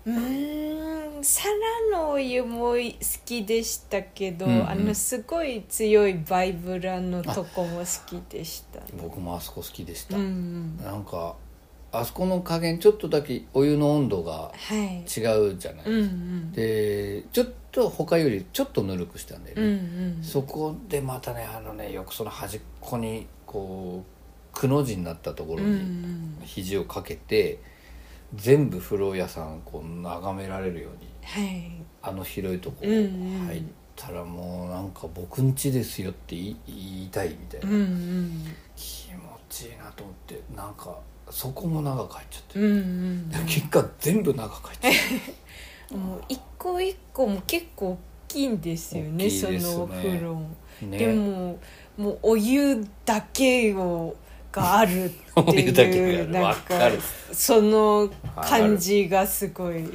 [0.08, 1.52] うーん皿
[1.92, 2.78] のお湯も好
[3.26, 4.70] きでしたけど、うんうん。
[4.70, 11.36] あのすごい強いバイブラのとこも好きでした僕もあそこ好きでした、うんなんか
[11.92, 15.00] あそこの加減ちょっとだけお湯の温度がはい。
[15.02, 16.52] 違うじゃない、うんうん。
[16.52, 20.24] でちょっと他よりちょっとぬるくしたんだようんうね、ん。
[20.24, 24.17] そこでまたねあのね浴槽の端っこにこう
[24.58, 26.42] くの字になったところうんうにん。
[26.44, 27.60] 肘をかけて、
[28.36, 31.72] 全部風呂屋さんこう眺められるようにはい。
[32.02, 33.46] あの広いとこうんうん。
[33.48, 33.62] 入っ
[33.96, 36.56] たらもうなんか僕ん家ですよって言
[37.04, 38.46] いたいみたいな、うんうん。
[38.76, 40.98] 気持ちいいなと思ってなんか
[41.30, 43.32] そこも長く入っちゃって、うんうん。
[43.46, 44.94] 結果全部長く入っちゃっ
[45.90, 49.30] て もう一個一個も結構大きいんですよねね。
[49.30, 50.34] そのお風呂。
[50.34, 50.50] も、
[50.82, 50.98] ね。
[50.98, 51.60] でも
[51.98, 54.16] もうお湯だけを
[54.52, 56.30] があるっていうがある。
[56.30, 57.00] なんわかる。
[57.32, 58.10] その
[58.42, 59.88] 感じがすごい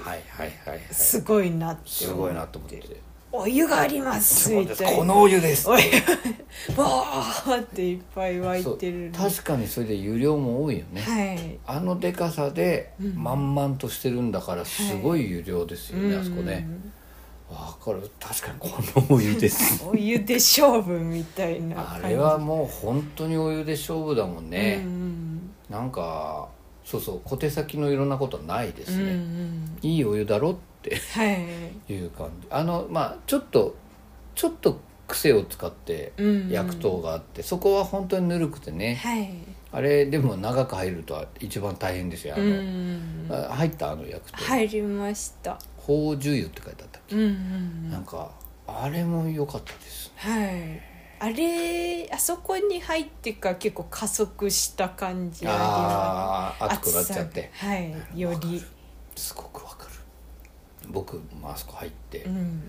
[0.90, 3.02] すごいなってすごいなと思って。
[3.34, 4.96] お湯がありますみたいな。
[4.98, 5.84] このお湯ですお湯
[6.76, 11.58] わーっていっぱい湧いてる確かにそれで有料も多いよね、はい。
[11.66, 13.14] あのでかさでうん。
[13.22, 16.66] 満々としてるんだからすごい有料ですよね、あそこね。
[16.68, 16.92] うん
[17.52, 18.10] わかる。
[18.18, 18.68] 確かにこ
[19.10, 19.84] のお湯です。
[19.88, 26.48] お湯で勝負みたいなあれはもう本当にお湯で勝負だもんね、うんなんか
[26.84, 29.78] そうそう小手先のいろんなことはないですうんうね、ん。
[29.82, 30.96] いいお湯だろって。
[31.14, 31.92] はい。
[31.92, 32.48] いう感じ。
[32.50, 33.74] あのまあちょっと
[34.34, 36.48] ちょっと癖を使ってうん。
[36.48, 39.30] 焼く塔があって、そこは本当にぬるくてね、はい
[39.74, 42.34] あれでも長く入るとは一番大変ですよ。
[42.36, 45.58] あうの、入ったあの焼くと入りました。
[45.78, 48.30] 宝珠湯って書いてあったっけ、うんうんなんか
[48.66, 50.12] あれも良かったです。
[50.16, 50.80] はい。
[51.18, 57.50] あれあそこに入ってから結構加速した感じああり熱くなっちゃって。
[57.54, 58.62] はいより。
[59.16, 59.90] すごくわかる。
[60.90, 62.60] 僕もあそこ入って、うん。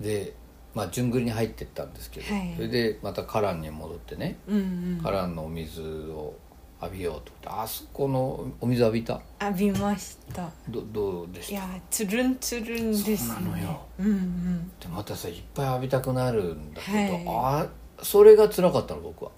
[0.00, 0.34] で
[0.74, 2.52] まあ順繰りに入ってったんですけど、はい。
[2.56, 4.36] それでまた花壇に戻ってね。
[4.48, 5.00] うんうん。
[5.02, 6.34] 花壇のお水を
[6.84, 9.20] 浴びようと思ってあそこのお水浴びた？
[9.40, 10.48] 浴びました。
[10.68, 11.52] どどうでした？
[11.52, 13.80] いやつるんつるんですそうなのよ。
[13.98, 14.68] うんうん。
[14.80, 17.24] でまたさいっぱい浴びたくなるんだけど、はい。
[17.26, 17.66] あ
[18.02, 19.30] それが辛かったの僕は。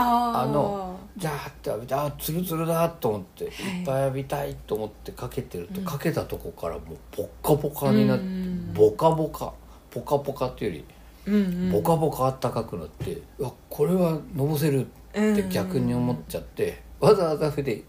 [0.00, 3.50] あのじゃあって浴びてあツルツルだと思って、い、っ
[3.84, 8.74] ぱい浴びたいと思ってかけてると、かけたとこからもうポッカポカになって、うん。
[8.74, 9.52] ボカボカ
[9.90, 10.84] ポカポカっていうよ
[11.26, 11.72] りうんうん。
[11.72, 17.82] ボカボカあったかくなって、うわこれはのぼせるって逆に思っちゃって、わざわざそれで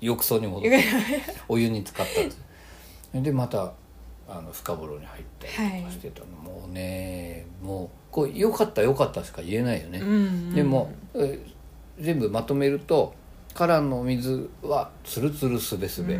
[0.00, 0.82] 浴槽に戻って
[1.48, 2.40] お湯に浸かったんです。
[3.14, 3.72] でまた
[4.28, 10.54] あの深風呂に入ったりとかしてたの、もうねもうこう良かった良かったしか言えないよね、うんうん。
[10.54, 11.38] でも、え
[11.98, 13.14] 全部まとめると
[13.54, 16.18] からの水はツルツルすべすべ、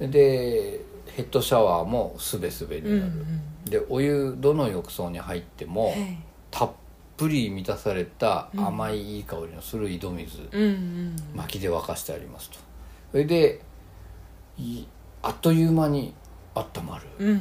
[0.00, 0.10] うん。
[0.10, 3.42] でヘッドシャワーもすべすべになる、うんうん。
[3.64, 6.18] でお湯どの浴槽に入っても、はい。
[6.50, 6.70] たっ
[7.20, 11.16] ぷり満たされた甘いいい香りのする井戸水、うんうん。
[11.34, 12.56] 薪で沸かしてありますと。
[13.10, 13.60] それで
[14.56, 14.84] い
[15.22, 16.14] あっという間に
[16.54, 17.06] 温まる。
[17.18, 17.38] うんうん。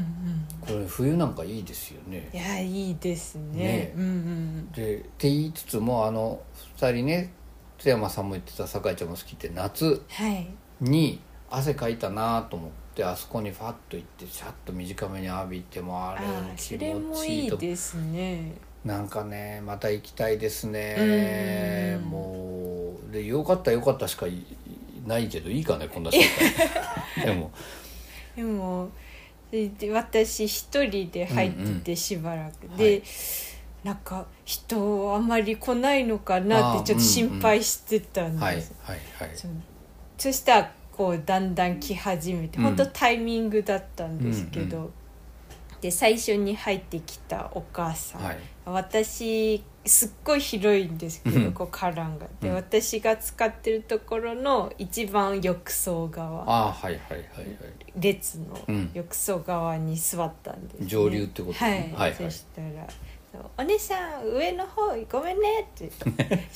[0.59, 2.29] これ冬なんかいいですよね。
[2.33, 3.53] いやいいですね。
[3.53, 3.93] ね。
[3.95, 6.41] うんうんでって言いつつもあの
[6.77, 7.31] 2人ね
[7.77, 10.45] 津山さんも言ってた酒井ちゃんも好きって夏はい。
[10.81, 17.55] に汗かいたなと思ってあそこにファッと行ってシャッと短めに浴びてもあれああ気持ちいいと。
[17.55, 18.53] いですね
[18.85, 21.97] なんかねまた行きたいですね。
[22.01, 22.09] うん。
[22.09, 24.43] もうでよかったよかったしかい
[25.05, 26.19] ないけどいいかねこんな紹
[27.15, 27.51] 介 でも。
[28.35, 28.89] でも
[29.91, 32.77] 私一人で入っててしばらく、はい。
[32.77, 33.03] で、
[33.83, 39.35] なんか人あんまり来ないのかなってちょっと心配してたんです、はいはいはい。
[39.35, 39.47] そ
[40.17, 42.63] そしたらこうだんだん来始めて、うん。
[42.65, 44.93] 本当タイミングだったんですけど、うん。
[45.81, 48.37] で最初に入ってきたお母さん、はい
[48.71, 51.45] 私すっごい広いんですけうん。
[51.45, 52.27] どこうカランが。
[52.41, 52.55] で、うん。
[52.55, 56.43] 私が使ってるところの一番浴槽側。
[56.43, 57.25] ああはいはいはいはい。
[57.95, 58.91] 列のうん。
[58.93, 60.87] 浴槽側に座ったんです、ね。
[60.87, 62.15] 上流ってことはい、はいはい。
[62.15, 62.87] そしたら
[63.57, 65.91] 「お姉さん上の方ごめんね」って。
[66.05, 66.49] 言って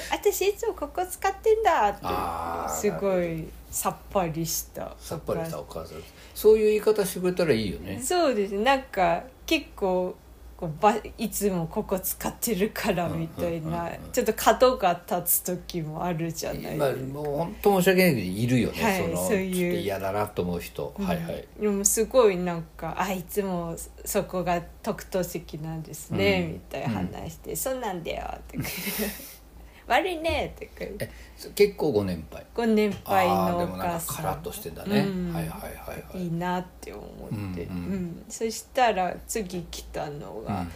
[0.10, 2.00] 「私いつもここ使ってんだ」って。
[2.02, 4.94] あーすごいさっぱりした。
[4.98, 5.98] さっぱりしたお母さん
[6.34, 8.00] そういう言い方してくれたらいいよね。
[8.02, 8.54] そうです。
[8.54, 10.16] ねなんか結構
[10.56, 14.12] こうばいつもここ使ってるからみたいうんうんうんなうん。
[14.12, 19.54] ちょっと角が立つ時もあるじゃないですまあか、もう本当申し訳ないけどいるよね、はいそのそういう。
[19.54, 21.06] ちょっと嫌だなと思う人、うん。
[21.06, 21.44] はいはい。
[21.60, 26.52] でもすごいなんか「あいつもそこが特等席なんですね」うん。
[26.54, 28.58] みたいな話して「そうなんだよ」って
[29.86, 32.44] 「悪いね」って言ってえ結構ご年配。
[32.54, 35.34] ご年配あのでもなんか母さんカラッとしてんだね、うん。
[35.34, 36.24] はいはいはいはい。
[36.24, 38.24] いいなって思って、うんうんうん。
[38.28, 40.66] そしたら次来たのが、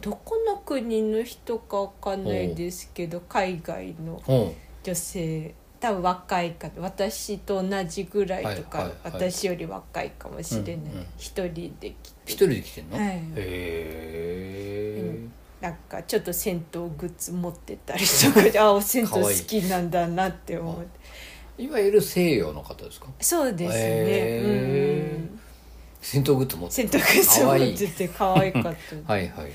[0.00, 4.16] どこの国の人かわかんないですけど海外のう。
[4.16, 5.54] ん、ほ女性。
[5.80, 9.30] 多分若い方私と同じぐらいとか、はいはいはい。
[9.30, 10.74] 私より若いかもしれない。
[10.74, 11.06] うんうん。
[11.16, 11.94] 一、人で来う
[12.26, 12.32] て。
[12.32, 13.06] 一人で来てんの、はい。
[13.06, 15.18] へえ、
[15.60, 21.00] なんかちょっと銭湯グッズ持ってたりとかで あお銭湯好きなんだなって思って。
[21.62, 23.06] いわゆる西洋の方ですか？
[23.20, 25.40] そうですね、うん
[26.02, 28.70] 戦闘グッズ持って洗濯靴持ってて可愛かった。
[29.12, 29.50] はいはいはい。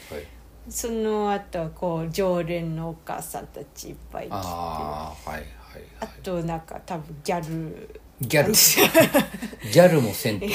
[0.69, 5.45] その後はこう常連のお母さんたちいっぱい来てあああはいはい
[5.99, 6.09] はい。
[6.21, 7.99] となんか多分ギャル。
[8.21, 8.53] ギャル。
[9.71, 10.49] ギャルも銭湯。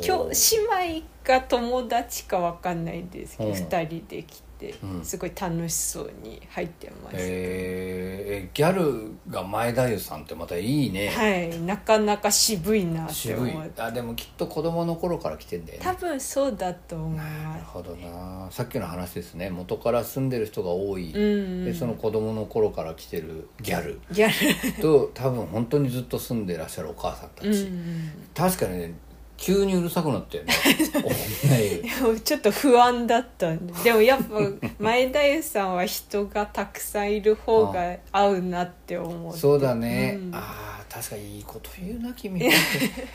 [0.00, 3.54] 今日姉妹か友達かわかんないんですけどうん。
[3.56, 4.49] 2人で来て
[4.82, 5.04] うん。
[5.04, 11.60] すごい楽しそうに入ってました、えー、ギャルが前田優さんってまたいいね、はい。
[11.60, 13.82] なかなか渋いなって渋い思って。
[13.82, 15.84] あでもきっと子供の頃から来てんだよね。
[15.84, 18.48] 多分そうだと思いなるまほどな。
[18.50, 19.50] さっきの話ですね。
[19.50, 21.64] 元から住んでる人が多い、すうん。
[21.64, 24.00] でその子供の頃から来てるギャル。
[24.12, 24.28] ギャ
[24.76, 24.82] ル。
[24.82, 28.10] と多分本当にずっと住んでらっしゃるお母さんたち、うん。
[28.34, 28.94] 確かにね
[29.40, 30.52] 急にうるさくなったよね。
[32.22, 33.72] ちょっと不安だったんで。
[33.84, 39.38] でもやっぱ前田優さんは人がたくさんいる方が合うなって思って。
[39.38, 40.34] そうだね、うん。
[40.34, 42.42] ああ確かにいいこと言うな君。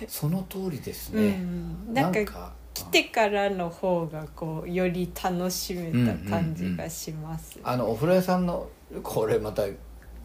[0.07, 1.93] その通りですね、うん。
[1.93, 8.67] なんか来てからの方がこうより楽しめた感じがします、あのお風呂屋さんの
[9.03, 9.61] これまた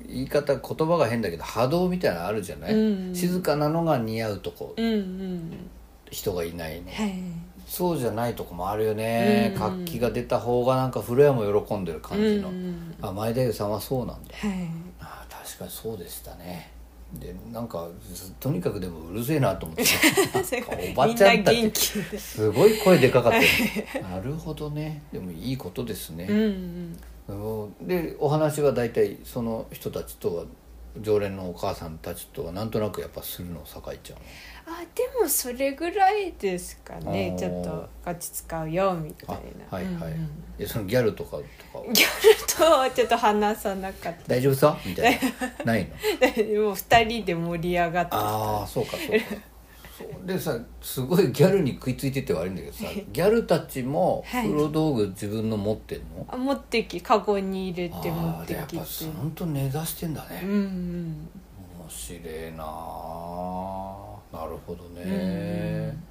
[0.06, 3.14] 言い方言葉が変だけど波動みたいなのあるじゃない、うん。
[3.14, 4.72] 静かなのが似合うとこ。
[4.78, 5.70] うんうん
[6.10, 6.90] 人がいないの。
[6.90, 7.14] はい
[7.70, 9.60] そうじゃないとこもあるよね、うん。
[9.60, 14.34] 活気が出た方がなんか風呂屋も喜んでる感じの、うんあ前田優さんはそうなんだ。
[14.36, 14.68] はい
[14.98, 16.72] あ確かにそうでしたね。
[17.14, 19.84] でなんかずとにかくでもうるせえなと思って。
[20.92, 21.70] おばちゃんたち
[22.18, 23.44] すごい声でかかったよ
[24.02, 25.02] なるほどね。
[25.12, 26.36] でもいいことですね、うん
[27.28, 27.86] うんうん。
[27.86, 30.44] でお話は大体その人たちとは
[30.98, 34.22] 常連のお母さんたちとはなんとなくやっぱするの酒井ちゃんは。
[34.66, 37.30] あでもそれぐらいですかね。
[37.32, 37.38] あー。
[37.38, 39.36] ちょっとこっち使うよみたい
[39.70, 40.30] あはいはい、なうんうん。
[40.58, 42.06] えそのギャルとかとかギャ
[42.54, 44.78] ルとはちょっと話さなかっ大丈夫さ？
[44.84, 45.18] みたい
[45.58, 45.64] な。
[45.64, 45.88] ない
[46.20, 46.62] の？
[46.70, 48.18] も2人で盛り上がってた。
[48.18, 49.49] ああそうかそうか
[50.26, 54.48] でさすごいギャルに食いついてて悪いんだけどさギャルたちもはい。
[54.48, 58.76] 風呂道具自分の持ってんの、あ持ってきカゴに入れて持ってきて。
[58.76, 58.90] やっぱ
[59.20, 61.28] 本当根ざしてんだね、うんうん
[61.80, 64.10] 面白いなあ。
[64.32, 65.02] なるほどね、
[65.94, 66.10] うん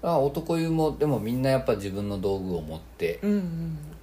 [0.00, 3.18] あ男湯もでもみんなやっぱ自分の道具を持って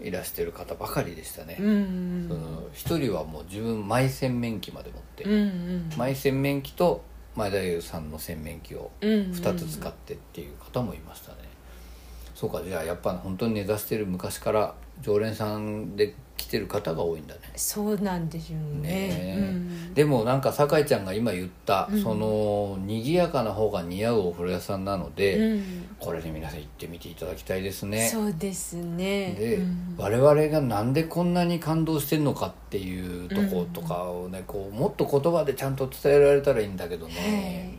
[0.01, 7.01] いらしてる方ばかりでしたね、うんうんその一人はもう自分マイ洗面器まで持って、うんうんマイ洗面器と
[7.35, 11.37] 前田優さんの洗面器をうんうん2つ使ってっていう方もいましたね、
[12.33, 17.41] そうかじゃあやっぱ本当に根ざしてる昔から常連さんで来てる方が多いんだね。
[17.55, 18.89] そうなんでしょうね。
[18.89, 19.37] ねえ。
[19.39, 19.93] うん。
[19.93, 22.03] でもなんか酒井ちゃんが今言った、うん。
[22.03, 25.63] その賑やかな方が似合うお風呂屋さんなので、うん。
[25.99, 28.09] これで皆さん行ってみていただきたいですね。
[28.09, 29.33] そうですね。
[29.39, 29.95] で、うん。
[29.97, 37.77] 我々がなんでこんなに感動してんのかっていうとことかをね、こうもっと言葉でちゃんと伝えられたらいいんだけどね、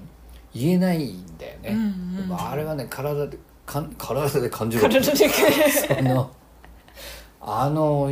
[0.55, 2.17] 言えないんだよね、うんうん。
[2.17, 4.83] でもあれはね体でかん体で感じる。
[4.85, 5.13] 体で
[7.49, 8.11] あの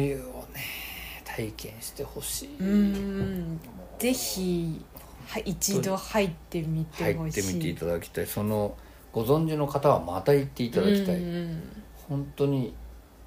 [1.37, 3.61] 体験してほしい、うん。
[3.99, 4.80] ぜひ
[5.28, 7.41] は一度入ってみて入ほしい。
[7.41, 8.26] ってみていただきたい。
[8.26, 8.76] その
[9.12, 11.62] ご存知の方はまた行っていただきたい、うん
[12.09, 12.74] 本当に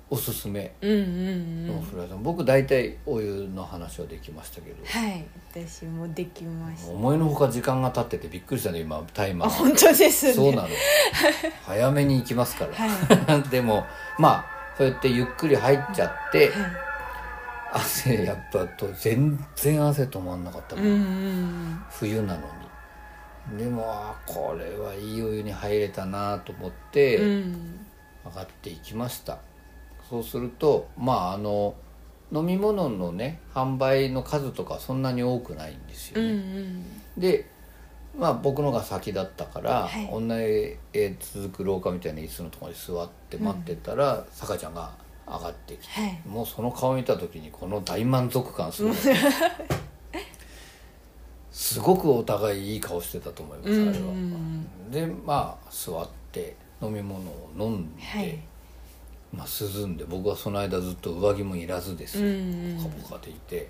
[0.10, 0.72] おすすめ。
[0.84, 4.86] のお風呂屋さん、僕大体お湯の話はできましたけど。
[4.86, 6.92] はい私もできました。
[6.92, 9.48] 思いのほか時間が経っててびっくりしたね今タイマー。
[9.48, 10.34] あ本当ですね。
[10.34, 10.70] そうなの。
[11.66, 13.86] 早めに行きますから、は でも
[14.20, 14.46] まあ
[14.78, 16.87] そうやってゆっくり入っちゃって、はい
[17.74, 22.40] 汗やっぱと全然汗止まんなかったもん、うんうん冬なの
[23.52, 23.58] に。
[23.58, 27.80] でもあこれはいいお湯に入れたなと思って、うん
[28.26, 29.38] 上がっていきました。
[30.10, 31.76] そうするとまああの
[32.34, 36.86] 飲み物のね販売の数とかそんなに多くないんですようんうね、ん。
[37.18, 37.50] で
[38.18, 40.10] まあ僕のが先だったから、はい。
[40.12, 40.78] 女へ
[41.20, 44.92] 続く廊下みたいな椅子のところに座って待ってたら、さかちゃんが
[45.28, 46.22] 上がってきて、はい。
[46.26, 48.96] もうその顔見た時にこの大満足感すごい。
[51.52, 55.08] すごくお互いいい顔してたと思います、うんあれは。
[55.08, 58.40] でまあ座って飲み物を飲んで、はい。
[59.34, 62.20] まあ、涼んで僕はその間ずっと上着もいらずです
[62.78, 63.70] ポカポカでいて。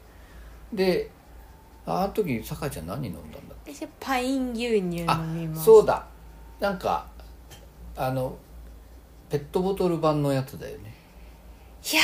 [0.71, 1.09] で
[1.85, 5.65] あの時さかちゃん何飲んだんだっ私パイン牛乳けあ飲みます。
[5.65, 6.05] そうだ。
[6.59, 7.07] なんか
[7.95, 8.37] あの
[9.29, 10.93] ペットボトル版のやつだよね
[11.93, 12.01] いや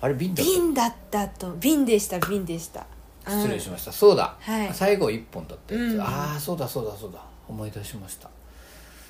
[0.00, 0.50] あれ瓶だった？
[0.52, 1.52] 瓶だったと。
[1.54, 2.86] 瓶でした瓶でした。
[3.26, 4.74] 失礼しました、そうだ、はい。
[4.74, 6.00] 最後一本だったやつ、うん。
[6.02, 7.22] ああそうだそうだそうだ。
[7.48, 8.28] 思い出しました。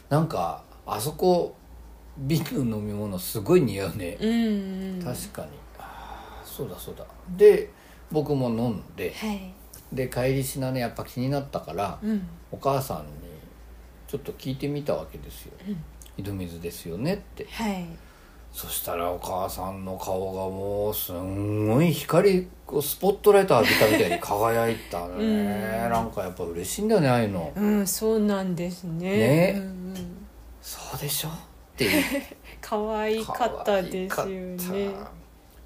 [0.09, 1.57] なんかあそこ
[2.17, 5.03] 瓶の飲み物すごい似合うね、うんうん。
[5.03, 5.49] 確かに。
[5.79, 7.05] ああそうだそうだ。
[7.31, 7.71] で
[8.13, 9.53] 僕も飲んではい。
[9.93, 12.29] で帰りしなねやっぱ気になったから、うん。
[12.53, 13.11] お母さんに
[14.07, 15.53] ちょっと聞いてみたわけですよ
[16.17, 17.49] 「井戸水ですよね」って。
[17.51, 17.85] はい
[18.55, 25.23] そしたらお母さんの顔がもうすんごい光こうスポットライト浴びたみたいに輝いたね、う
[25.89, 25.91] ん。
[25.91, 29.19] なんかやっぱ嬉しいんだよねああいうの、うんそうなんですね。
[29.19, 29.55] ね。
[29.57, 29.75] うんうん
[30.63, 31.33] そうでしょっ
[31.77, 32.03] ていう。
[32.63, 34.91] 可愛かったですよね。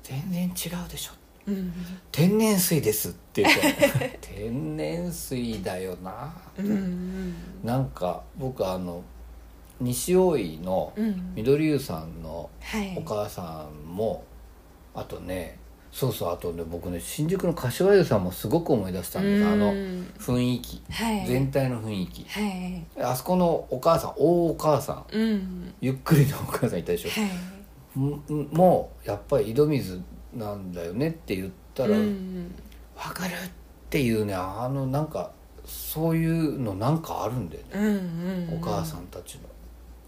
[0.03, 1.13] 全然違うでしょ。
[1.47, 1.73] うん。
[2.11, 4.19] 天然水ですって言って。
[4.23, 7.35] 天然水だよな、うんうん。
[7.63, 9.05] なんか僕あの
[9.81, 11.35] 西大井のうん。
[11.35, 12.97] 緑湯さんのはい。
[12.97, 14.25] お母さんも、
[14.95, 15.59] あとね
[15.91, 19.47] そうそうあとね僕ね新宿の柏湯さんもすごく思い出したんです。
[19.47, 20.83] あのうん雰囲気。
[20.91, 21.27] はい。
[21.27, 22.25] 全体の雰囲気。
[22.29, 22.87] はい。
[23.03, 25.17] あそこのお母さん大お母さん。
[25.17, 25.75] うん。
[25.81, 27.09] ゆっくりのお母さんいたでしょ。
[27.11, 28.01] はい。
[28.01, 30.01] んんもうやっぱり井戸水
[30.35, 32.53] なんだよねって言ったら「わ、うん。
[32.95, 33.37] かる!」っ
[33.89, 35.31] ていうねあのなんか
[35.65, 37.89] そういうのなんかあるんだよね、うんう
[38.57, 38.59] ん。
[38.59, 39.48] お母さんたちの。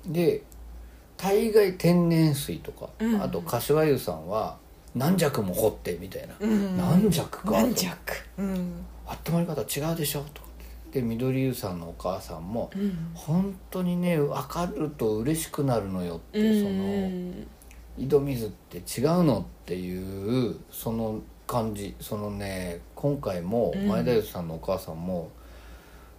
[0.06, 0.42] で
[1.16, 3.22] 大概天然水とか、うん。
[3.22, 4.56] あと柏湯さんは
[4.94, 6.76] 何尺も掘ってみたいな、うん。
[6.76, 7.50] 何尺か。
[7.50, 7.96] 何弱。
[8.38, 8.84] うん。
[9.06, 10.20] 温まり方違うでしょ？
[10.32, 10.40] と。
[10.42, 10.48] か
[10.92, 13.10] で緑湯さんのお母さんも、うん。
[13.14, 16.62] 本当にね分かると嬉しくなるのよって、うん。
[16.62, 17.46] その
[17.98, 23.88] 井戸水って違うのっていうその感じそのね今回もうん。
[23.88, 25.30] 前田湯さんのお母さんも、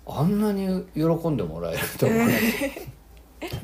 [0.05, 2.87] あんなに喜んでもらえると思わなくて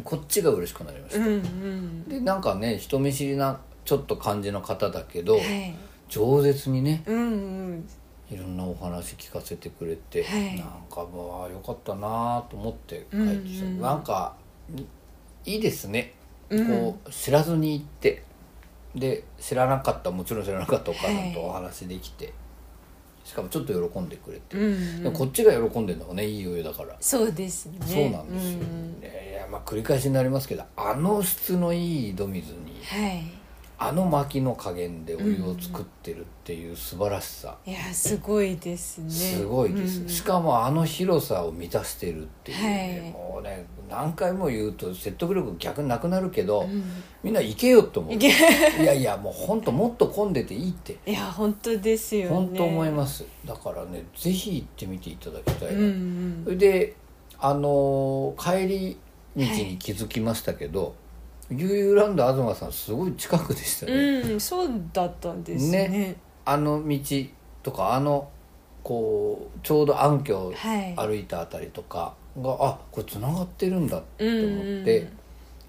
[0.03, 2.03] こっちが嬉しくなりました、うんうん。
[2.09, 5.75] でなんかね人見知りなちょっと感じの方だけど、はい。
[6.09, 7.25] 饒舌にねうんう
[7.73, 7.89] ん。
[8.29, 10.57] いろんなお話聞かせてくれて、はい。
[10.57, 13.81] なんかもうあよかったなと思って帰ってきて、うんうん。
[13.81, 14.35] なんか
[15.45, 16.13] いいいですね、
[16.49, 16.67] うん。
[16.67, 18.23] こう知らずに行って
[18.95, 21.49] で知らなかったもちろん知らなかったお母さんとはい。
[21.49, 22.33] お話できて、
[23.23, 27.77] しかもちょっと喜んでくれて、うんでもこっちが喜んでるのがねいいお湯だから、そうですね。
[27.81, 33.23] そうなんですよ、うんいやいやまあ繰り返しになりますけどあの質のいい井戸水にはい。
[33.79, 39.09] あの薪の加減でお湯を作ってるっていう素晴らしさ、いやすごいですね。
[39.11, 40.09] すごいです、うん。
[40.09, 43.11] しかもあの広さを満たしてるっていうね、はい。
[43.11, 46.83] もうね何回も言うと説得力逆になくなるけど、ん。
[47.23, 48.15] みんな行けよって思う。
[48.15, 48.23] い
[48.83, 50.97] やいやもう本当もっと混んでていいって。
[51.05, 52.35] いや本当ですよね。
[52.35, 53.25] 本当思います。
[53.45, 56.41] だからねぜひ行ってみていただきたいな、うんうん。
[56.45, 56.95] それで
[57.37, 59.06] あのー帰り道
[59.45, 60.95] に気づきましたけど、
[61.49, 65.87] ユーユーランド東さんすごい近くでしたね、うんそうだったんですね。
[65.87, 66.15] ね
[66.45, 66.99] あの道
[67.63, 68.29] とかあの
[68.83, 70.95] こうちょうど暗渠はい。
[70.95, 75.09] 歩いたあたりとかが、あこれつながってるんだってうん思うんって、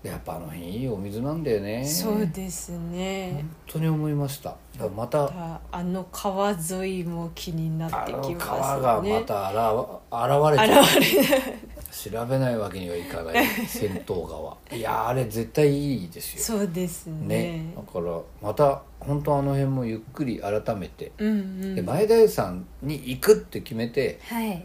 [0.03, 1.85] でやっぱあの辺いいお水なんだよね。
[1.85, 3.33] そうですね。
[3.35, 4.57] 本当に思いました。
[4.97, 8.37] またああの川沿いも気になってきますね。
[8.39, 10.81] 川がまた現現れて。
[10.81, 11.68] 現れ
[11.99, 16.59] 調べないわけにはいかない銭湯川 いやあれ絶対いいですよ。
[16.59, 17.26] そうですね。
[17.26, 17.74] ね。
[17.74, 21.74] だからまた本当あの辺もゆっくり改めて、うんうん。
[21.74, 24.64] で前田湯さんに行くって決めてはい。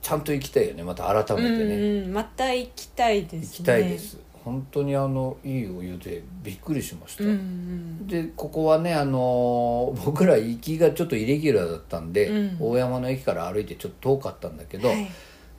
[0.00, 3.40] ちゃんと行きたいよねまた改めてね、うんうん、また行きたいですね。
[3.40, 4.18] 行きたいです。
[4.42, 8.06] 本当にあのいいお湯でびっくりしました、うんうん。
[8.06, 12.56] でここはねあのー僕ら行きがちょっとイレギュラーだったんで、うん。
[12.58, 15.10] 大山の駅から歩いてちょっと遠かったんだけど、はい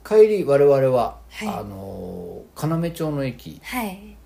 [0.04, 1.48] 帰り我々は、はい。
[1.48, 2.20] あのー
[2.68, 4.16] 要町の駅はい。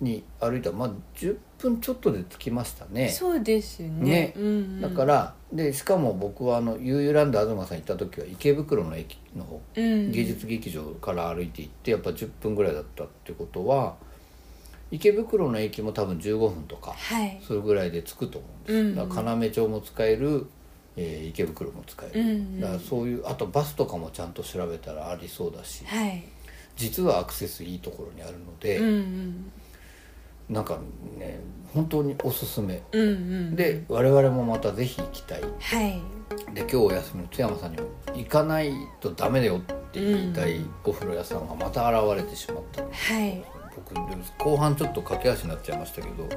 [0.00, 3.08] に歩いたらまあ10分ちょっとで着きましたね。
[3.08, 4.10] そうですよね。
[4.10, 4.34] ね。
[4.36, 13.96] うんうん、だからでしかも僕はあのユーユーランド東さん行った時は池袋の駅の芸術劇場から歩いて行ってやっぱ10分ぐらいだったってことは
[14.90, 17.38] 池袋の駅も多分15分とかはい。
[17.42, 19.10] それぐらいで着くと思うんです、うん。
[19.10, 20.46] だから要町も使える、
[21.02, 26.24] えー池袋も使える、うんうんだからそういうあとバスとかもちゃんと調べたらありそうだしはい。
[26.76, 29.52] 実はアクセスいいところにあるので、うんうん。
[30.48, 30.78] なんか
[31.18, 31.40] ね
[31.72, 33.12] 本当におすすめ、うんう
[33.52, 35.40] んで我々もまたぜひ行きたい。
[35.42, 36.02] はい。
[36.54, 42.88] で今日お休みの津山さんにも行かないとダメだよって言いたいお風呂屋さんがまた現れてしまった、は
[43.26, 43.42] い。
[43.74, 43.94] 僕
[44.38, 46.28] 後半ちょっと駆け足になっちゃいましたけど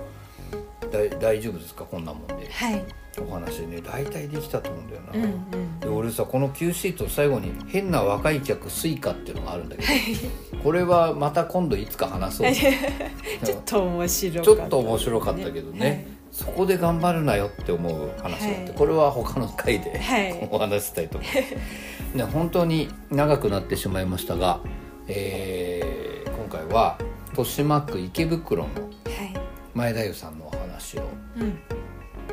[0.94, 1.84] 大大丈夫ですか？
[1.84, 2.48] こんなもんで。
[2.52, 2.86] はい。
[3.22, 5.28] お話ね大体できたと思うんだよな、うんう
[5.58, 9.84] んで俺さこの Q シート最後に「変な若い客スイカ」っていうのがあるんだけ
[10.52, 12.52] どこれはまた今度いつか話そう。
[13.46, 14.58] ちょっと面白かった。
[14.58, 18.74] ちょっと面白かったけどね、そこで頑張るなよって思う話があって、はい。
[18.76, 20.48] これは他の回で、はい。
[20.50, 24.60] お話ししたいと思います、ね、本当に長くなってしまいましたが、
[25.08, 26.98] えー今回は
[27.32, 29.34] 豊島区池袋のはい。
[29.76, 30.43] 前田湯さんのお
[31.00, 31.60] 話をうん。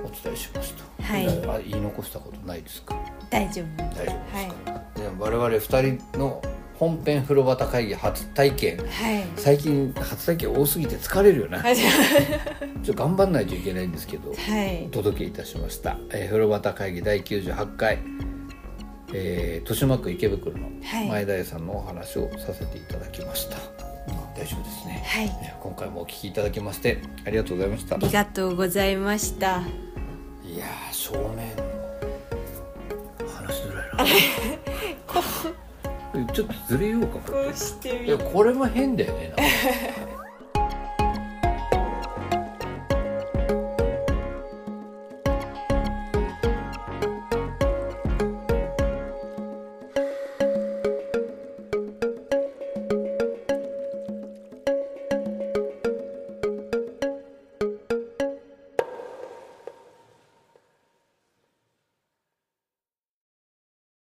[0.04, 1.26] お伝えしました、はい。
[1.28, 2.96] あ言い残したことないですか？
[3.30, 3.66] 大丈夫。
[3.76, 6.42] 大丈夫ですか、で我々2人の
[6.74, 8.78] 本編風呂旗会議初体験。
[8.78, 8.86] はい。
[9.36, 11.58] 最近初体験多すぎて疲れるよね。
[11.58, 11.76] はい。
[11.76, 14.86] ちょっと頑張んないといけないんですけど、はい。
[14.86, 17.98] お届けいたしました、えー、風呂旗会議第98回、
[19.12, 21.08] えー豊島区池袋のはい。
[21.08, 23.58] 前田屋さんのお話をさせていただきました、
[24.36, 25.26] 大丈夫ですね、はい。
[25.26, 27.96] ね今回もお聞きいただきましてありがとうございました。
[27.96, 29.62] ありがとうございました。
[30.44, 31.54] いやー正面
[33.24, 34.04] 話しづらいな
[36.14, 40.19] え ちょっとずれようかここうしてみれいやこれも変だよねなんか